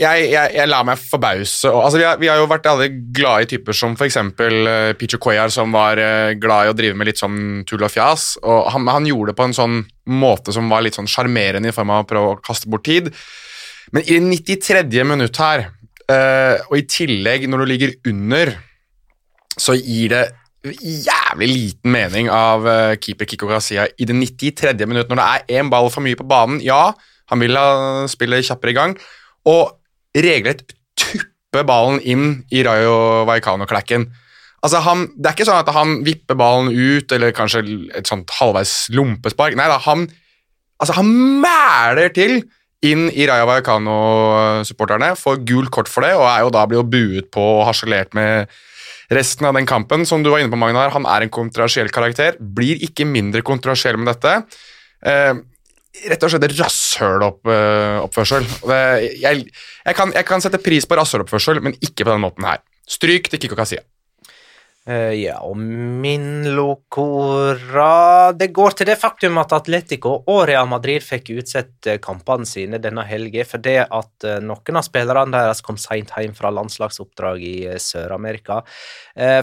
[0.00, 1.68] jeg, jeg, jeg, lar meg forbause.
[1.68, 4.16] Altså, vi, har, vi, har, jo vært alle glade i typer som f.eks.
[4.40, 7.92] Uh, Picho Cuellar, som var uh, glad i å drive med litt sånn tull og
[7.92, 8.32] fjas.
[8.40, 11.76] og han, han, gjorde det på en sånn måte som var litt sånn sjarmerende i
[11.76, 13.12] form av å prøve å kaste bort tid.
[13.92, 15.04] Men i det 93.
[15.04, 15.66] minutt her,
[16.08, 18.54] uh, og i tillegg når du ligger under
[19.60, 20.24] så gir det
[20.80, 24.72] jævlig liten mening av uh, keeper Kiko Garcia i det 93.
[24.86, 26.62] minutt, når det er én ball for mye på banen.
[26.64, 26.94] Ja,
[27.32, 28.96] han vil ha spillet kjappere i gang,
[29.48, 29.76] og
[30.16, 30.64] regelrett
[30.98, 34.08] tuppe ballen inn i Rayo Vallecano-klekken.
[34.60, 37.62] Altså han, det er ikke sånn at han vipper ballen ut, eller kanskje
[37.96, 39.56] et sånt halvveis lompespark.
[39.56, 40.04] Nei da, han,
[40.80, 42.42] altså han mæler til
[42.86, 46.90] inn i Raja Vallecano-supporterne, får gult kort for det, og er jo da blir jo
[46.92, 48.52] buet på og harselert med
[49.12, 50.06] resten av den kampen.
[50.08, 52.38] Som du var inne på, Magnar, han er en kontroversiell karakter.
[52.40, 54.36] Blir ikke mindre kontroversiell med dette.
[55.04, 55.34] Eh,
[56.10, 58.48] rett og slett rasshøloppførsel.
[59.20, 59.46] Jeg,
[59.84, 62.62] jeg, kan, jeg kan sette pris på rasshøloppførsel, men ikke på den måten her.
[62.90, 63.82] Stryk til Kikko Kasia.
[64.90, 71.04] Uh, ja, og min locora Det går til det faktum at Atletico og Real Madrid
[71.04, 75.78] fikk utsett eh, kampene sine denne helgen fordi at uh, noen av spillerne deres kom
[75.78, 78.60] seint hjem fra landslagsoppdrag i Sør-Amerika.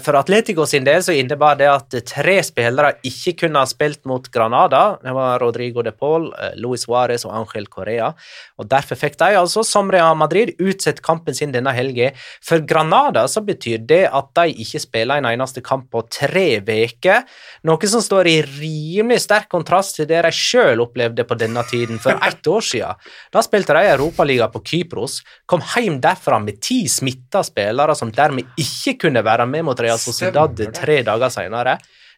[0.04, 4.26] For Atletico sin del så innebar det at tre spillere ikke kunne ha spilt mot
[4.34, 4.98] Granada.
[5.04, 8.08] Det var Rodrigo de Paul, Luis Suárez og Ángel Correa.
[8.58, 12.16] Og Derfor fikk de altså, som Real Madrid, utsett kampen sin denne helgen.
[12.42, 17.24] For Granada så betyr det at de ikke spiller en eneste kamp på tre uker,
[17.70, 22.02] noe som står i rimelig sterk kontrast til det de sjøl opplevde på denne tiden
[22.02, 23.06] for ett år siden.
[23.32, 28.58] Da spilte de Europaliga på Kypros, kom hjem derfra med ti smitta spillere som dermed
[28.60, 31.78] ikke kunne være med mot Real Sociedad tre dager senere.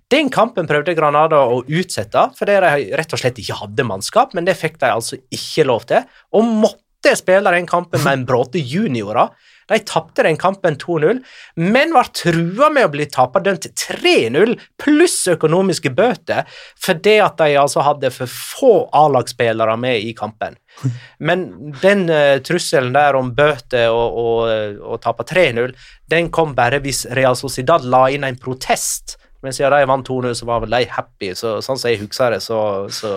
[0.10, 4.48] Den kampen prøvde Granada å utsette fordi de rett og slett ikke hadde mannskap, men
[4.48, 8.62] det fikk de altså ikke lov til, og måtte spille den kampen med en bråte
[8.62, 9.30] juniorer
[9.70, 11.22] de tapte den kampen 2-0,
[11.62, 16.50] men var trua med å bli taperdømt 3-0 pluss økonomiske bøter
[16.82, 20.58] fordi at de altså hadde for få A-lagsspillere med i kampen.
[21.28, 25.74] Men den uh, trusselen der om bøter og, og, og tape 3-0,
[26.12, 29.18] den kom bare hvis Real Sociedad la inn en protest.
[29.44, 31.32] Men siden de vant 2-0, så var vel de happy.
[31.38, 32.60] Så, sånn som jeg husker det, så,
[32.92, 33.12] så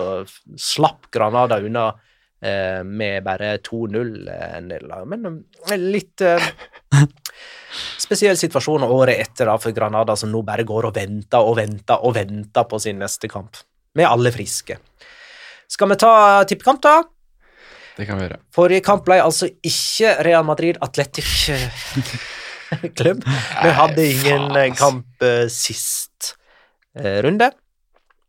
[0.59, 1.91] slapp Granada unna
[2.83, 5.01] med bare 2-0-nederlag.
[5.01, 6.21] Eh, Men eh, litt
[8.05, 12.03] spesiell situasjon året etter da, for Granada, som nå bare går og venter og venter
[12.03, 13.61] og venter på sin neste kamp.
[13.95, 14.77] Med alle friske.
[15.69, 16.13] Skal vi ta
[16.49, 16.97] tippekamp, da?
[17.93, 18.39] Det kan vi gjøre.
[18.53, 21.29] Forrige kamp ble altså ikke Real Madrid Atletic
[22.97, 23.21] klubb.
[23.63, 26.33] Vi hadde ingen kamp sist
[26.97, 27.51] runde.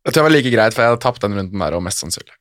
[0.04, 2.02] Jeg tror det var like greit, for jeg hadde tapt den runden der, og mest
[2.04, 2.36] sannsynlig.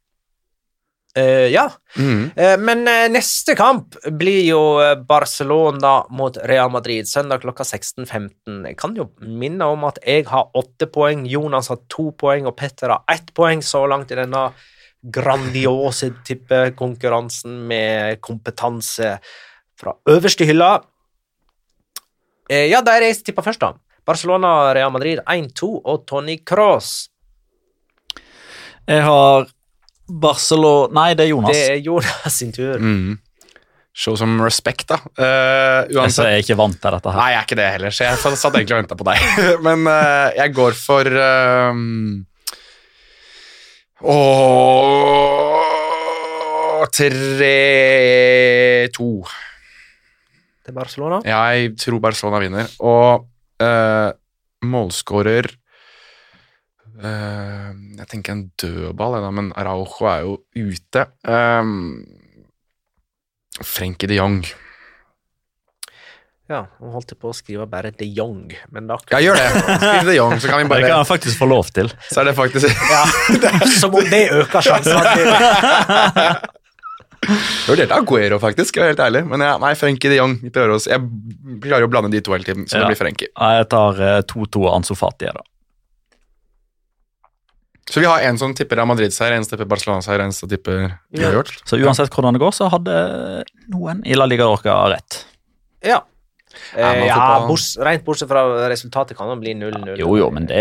[1.14, 1.68] Uh, ja.
[1.95, 2.32] Mm.
[2.34, 4.61] Uh, men uh, neste kamp blir jo
[5.05, 8.64] Barcelona mot Real Madrid søndag klokka 16.15.
[8.66, 12.57] Jeg kan jo minne om at jeg har åtte poeng, Jonas har to poeng og
[12.57, 14.47] Petter har ett poeng så langt i denne
[15.03, 19.18] grandiose tippekonkurransen med kompetanse
[19.78, 20.78] fra øverste hylla.
[22.49, 23.74] ja, da er jeg tippa først, da.
[24.07, 27.09] Barcelona-Real Madrid 1-2 og Tony Cross.
[28.88, 29.47] Jeg har
[30.08, 31.56] Barcelona Nei, det er Jonas.
[31.56, 32.80] Det er Jonas sin tur.
[32.80, 33.20] Mm.
[33.93, 34.97] Show some respect, da.
[35.14, 36.26] Uh, uansett.
[36.26, 37.20] Jeg er ikke vant til dette her.
[37.22, 39.18] Nei, jeg er ikke det heller, så jeg satt egentlig og venta på deg.
[39.68, 41.74] Men uh, jeg går for uh,
[44.04, 45.64] Åh
[46.93, 49.08] 3-2.
[50.64, 51.20] Til Barcelona?
[51.26, 52.68] Jeg tror Barcelona vinner.
[52.84, 53.24] Og
[53.64, 54.10] uh,
[54.64, 55.47] målskårer
[57.02, 61.08] Jeg tenker en dødball, men Araujo er jo ute.
[61.26, 62.04] Um,
[63.64, 64.44] Frenkie de Jong.
[66.52, 69.46] Ja, han holdt på å skrive bare de Jong, men da Ja, gjør det.
[69.80, 71.89] Skriv de Jong, så kan vi bare Det kan han faktisk få lov til.
[72.12, 73.06] Så er det faktisk Ja,
[73.80, 75.00] Som om det øker sjansen.
[77.24, 78.76] Jeg vurderte Aguero, faktisk.
[78.76, 79.22] Jeg er helt ærlig.
[79.32, 80.34] Men ja, nei, Frenkie de Jong.
[80.44, 80.89] Vi prøver oss.
[80.91, 81.00] Jeg
[81.64, 82.84] klarer å blande de to hele tiden, så Ja.
[82.84, 83.30] det blir Frenkie.
[83.32, 85.46] Jeg tar eh, 2-2 Ansofati, da.
[87.90, 90.86] Så vi har en som tipper Real Madrid-seier, en som tipper Barcelona-seier, en som tipper
[91.14, 91.52] uavgjort.
[91.68, 92.96] Så uansett hvordan det går, så hadde
[93.74, 95.26] noen i La Liga Orca rett.
[95.84, 96.02] Ja.
[96.78, 99.96] Ja, Eh, ja, bors, rent bortsett fra resultatet kan det bli 0-0.
[99.98, 100.60] Jo, jo, men det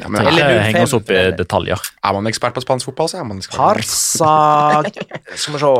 [0.00, 1.82] Ja, men det Eller ikke 0-5 henger oss opp i detaljer.
[2.02, 3.58] Er man ekspert på spansk fotball, så er man ekspert.
[3.60, 4.80] Parsa
[5.36, 5.72] Skal vi se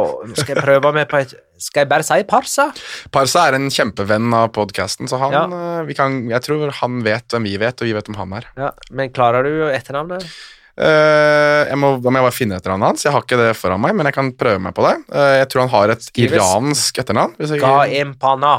[0.42, 2.68] Skal jeg prøve med på et Skal jeg bare si Parsa?
[3.14, 5.45] Parsa er en kjempevenn av podkasten, så han, Ja.
[5.80, 8.32] eh, vi kan, jeg tror han vet hvem vi vet, og vi vet hvem han
[8.34, 8.45] er.
[8.59, 10.28] Ja, Men klarer du etternavnet?
[10.74, 13.04] Eh, jeg må, jeg må bare finne etternavnet hans.
[13.06, 14.94] Jeg har ikke det foran meg, men jeg kan prøve meg på det.
[15.14, 17.36] Eh, jeg tror han har et Skrives- iransk etternavn.
[17.38, 18.54] Hvis jeg, Ga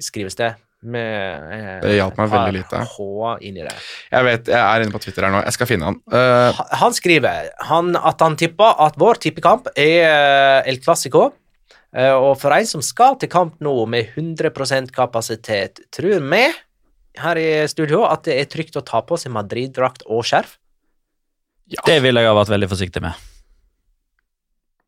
[0.00, 0.54] skrives det.
[0.86, 2.82] Med eh, Det hjalp meg veldig lite.
[2.92, 3.72] H inni det.
[4.12, 5.40] jeg vet, jeg er inne på Twitter her nå.
[5.48, 5.96] Jeg skal finne han.
[6.12, 11.32] Uh, Han skriver han, at han tipper at vår tippekamp er El Clásico.
[11.96, 16.44] Uh, Og for en som skal til kamp nå med 100% kapasitet, tror vi
[17.16, 20.58] her i studio at det er trygt å ta på seg Madrid-drakt og skjerf?
[21.86, 23.24] Det ville jeg ha vært veldig forsiktig med.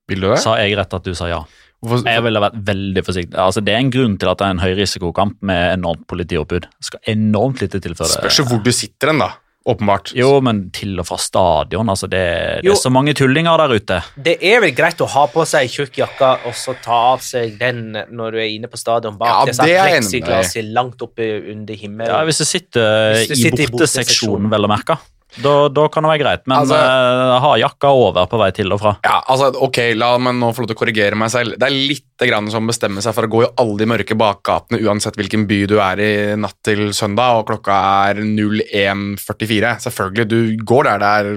[0.08, 0.38] Vil du det?
[0.40, 1.40] Sa jeg rett at du sa ja?
[1.84, 3.36] Hvorfor, Jeg ville vært veldig forsiktig.
[3.38, 6.64] Altså, det er en grunn til at det er en høyrisikokamp med enormt politioppbud.
[6.66, 9.28] Det skal enormt lite til før det Spørs hvor du sitter hen, da.
[9.68, 10.14] Åpenbart.
[10.16, 11.90] Jo, men til og fra stadion.
[11.92, 12.22] Altså, det,
[12.64, 13.98] det er så mange tullinger der ute.
[14.24, 17.58] Det er vel greit å ha på seg tjukk jakke og så ta av seg
[17.60, 20.10] den når du er inne på stadion bak Ja, disse det er jeg enig med
[20.10, 20.24] deg i.
[20.24, 22.10] pleksiglasset langt oppe under himmelen.
[22.16, 24.50] Ja, Hvis du sitter, Hvis du i sitter i borteseksjonen, borteseksjonen.
[24.56, 24.98] vel å merke,
[25.36, 26.42] da, da kan det være greit.
[26.48, 28.96] Men Altså- uh, ha jakka over på vei til og fra.
[29.04, 31.58] Ja, altså, ok, La meg nå få lov til å korrigere meg selv.
[31.58, 34.16] Det er litt grann som å bestemme seg for å gå i alle de mørke
[34.18, 37.78] bakgatene uansett hvilken by du er i natt til søndag, og klokka
[38.10, 39.76] er 01.44.
[39.86, 41.32] Selvfølgelig, du går der det er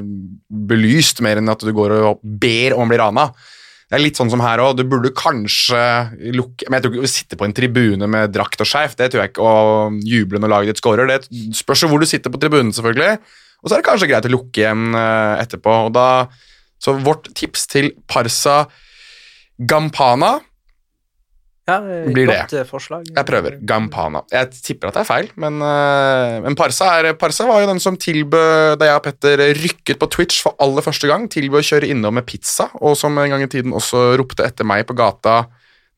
[0.71, 3.31] belyst, mer enn at du går og ber om å bli rana.
[3.91, 4.77] Det er litt sånn som her òg.
[4.79, 8.63] Du burde kanskje lukke Men jeg tror ikke du sitter på en tribune med drakt
[8.63, 8.95] og skjerf.
[8.95, 9.43] Det tror jeg ikke.
[9.43, 11.09] Og juble når laget ditt scorer.
[11.11, 11.27] Det
[11.59, 13.19] spørs jo hvor du sitter på tribunen, selvfølgelig.
[13.61, 15.73] Og så er det kanskje greit å lukke igjen eh, etterpå.
[15.87, 16.05] Og da,
[16.81, 18.63] så vårt tips til Parsa
[19.61, 20.39] Gampana
[21.69, 22.63] Ja, eh, Blir godt det.
[22.67, 23.05] forslag.
[23.13, 23.59] Jeg prøver.
[23.69, 24.23] Gampana.
[24.33, 27.79] Jeg tipper at det er feil, men, eh, men Parsa, er, Parsa var jo den
[27.83, 31.69] som tilbød, da jeg og Petter rykket på Twitch for aller første gang, tilbød å
[31.69, 34.97] kjøre innom med pizza, og som en gang i tiden også ropte etter meg på
[34.97, 35.43] gata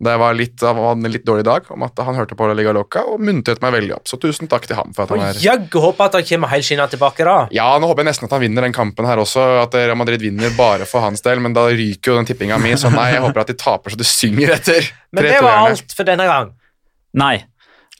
[0.05, 2.73] da jeg var litt, en litt dårlig dag, om at han hørte på La Liga
[2.75, 4.09] Loca, og muntret meg veldig opp.
[4.09, 6.87] Så tusen takk til ham for at han er jaggu håper at han kommer helskinna
[6.91, 7.37] tilbake, da.
[7.55, 10.23] Ja, nå håper jeg nesten at han vinner den kampen her også, at Real Madrid
[10.23, 13.23] vinner bare for hans del, men da ryker jo den tippinga mi, så nei, jeg
[13.25, 14.91] håper at de taper så det synger etter.
[15.13, 16.53] Men det var alt for denne gang.
[17.19, 17.35] Nei.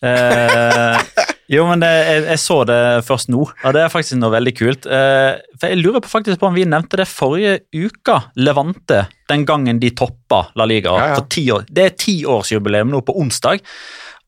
[0.04, 0.99] Eh,
[1.54, 4.54] jo, men det, jeg, jeg så det først nå, og det er faktisk noe veldig
[4.58, 4.88] kult.
[4.88, 9.45] Eh, for Jeg lurer på faktisk på om vi nevnte det forrige uka, Levante, den
[9.49, 10.95] gangen de toppa La Liga.
[10.97, 11.20] Ja, ja.
[11.20, 11.68] For ti år.
[11.70, 13.64] Det er tiårsjubileum nå på onsdag.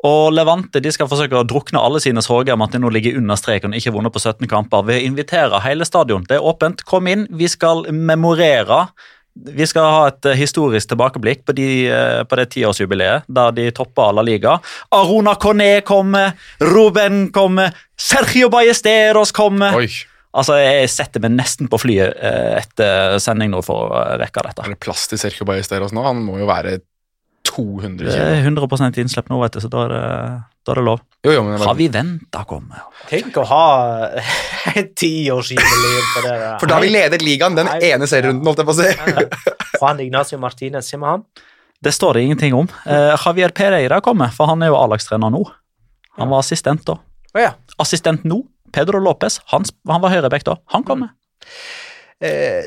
[0.05, 3.17] Og Levante de skal forsøke å drukne alle sine sorger med at de nå ligger
[3.17, 6.25] under streken og ikke vunnet på 17 kamper, Vi inviterer invitere hele stadion.
[6.27, 6.83] Det er åpent.
[6.85, 7.27] Kom inn.
[7.31, 8.87] Vi skal memorere.
[9.35, 13.67] Vi skal ha et eh, historisk tilbakeblikk på, de, eh, på det tiårsjubileet der de
[13.75, 14.57] toppa La Liga.
[14.95, 16.31] Arona Coné kommer,
[16.63, 19.75] Ruben kommer, Sergio Ballesteros kommer.
[19.75, 19.89] Oi,
[20.35, 24.65] Altså, Jeg setter meg nesten på flyet eh, etter sending nå for å rekke dette.
[24.65, 26.03] er det plass til Sergio Ballesteros nå?
[26.03, 26.81] Han må jo være
[27.55, 28.25] 200 Det kilo.
[28.25, 30.03] er 100 innslipp nå, vet du, så da er det,
[30.67, 30.99] da er det lov.
[31.25, 32.81] Jo, jo, men det Har vi venta komme?
[33.09, 33.65] Tenk å ha
[35.01, 36.35] tiårsjubileum på det.
[36.35, 36.57] der.
[36.59, 37.91] for da har vi ledet ligaen den Hei.
[37.93, 39.77] ene serierunden, holdt jeg på å si.
[39.79, 41.23] Juan Ignacio Martinez, sier vi han?
[41.85, 42.67] Det står det ingenting om.
[42.87, 45.43] Uh, Javier Pereira kommer, for han er jo A-lagstrener nå.
[46.17, 46.95] Han var assistent da.
[47.35, 47.51] Oh, ja.
[47.83, 48.39] Assistent nå,
[48.73, 50.55] Pedro Lopez, han, han var høyreback da.
[50.73, 51.11] Han kommer.
[52.23, 52.63] Eh,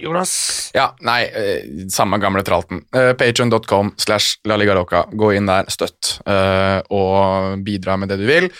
[0.00, 0.32] Jonas
[0.74, 2.82] Ja, nei, eh, samme gamle tralten.
[2.94, 8.50] Eh, Patreon.com slash La Gå inn der, støtt, eh, og bidra med det du vil.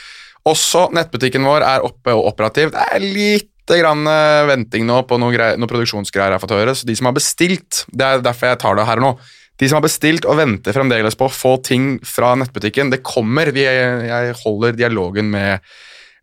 [0.48, 2.70] Også nettbutikken vår er oppe og operativ.
[2.72, 4.04] Det er litt grann
[4.48, 7.12] venting nå på noe, grei- noe produksjonsgreier jeg har fått høre, så de som har
[7.18, 9.10] bestilt, det er derfor jeg tar det her nå,
[9.58, 13.50] de som har bestilt og venter fremdeles på å få ting fra nettbutikken, det kommer.
[13.52, 15.60] Jeg holder dialogen med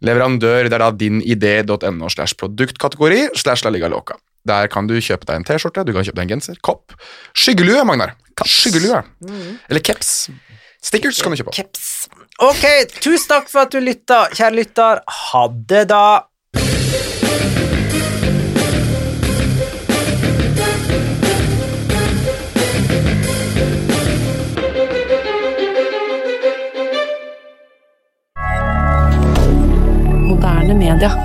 [0.02, 0.70] leverandør.
[0.70, 4.16] Det er da dinidé.no slash produktkategori slash La Liga Loca.
[4.46, 6.94] Der kan du kjøpe deg en T-skjorte, du kan kjøpe deg en genser, kopp,
[7.34, 8.14] skyggelue, Magnar.
[8.46, 9.02] Skyggelue.
[9.70, 10.30] Eller caps.
[10.86, 11.56] Stickers kan du kjøpe.
[11.56, 12.06] Caps.
[12.46, 12.66] Ok,
[13.02, 15.02] tusen takk for at du lytta, kjære lytter.
[15.10, 16.30] Ha det, da.
[30.30, 31.25] Moderne media.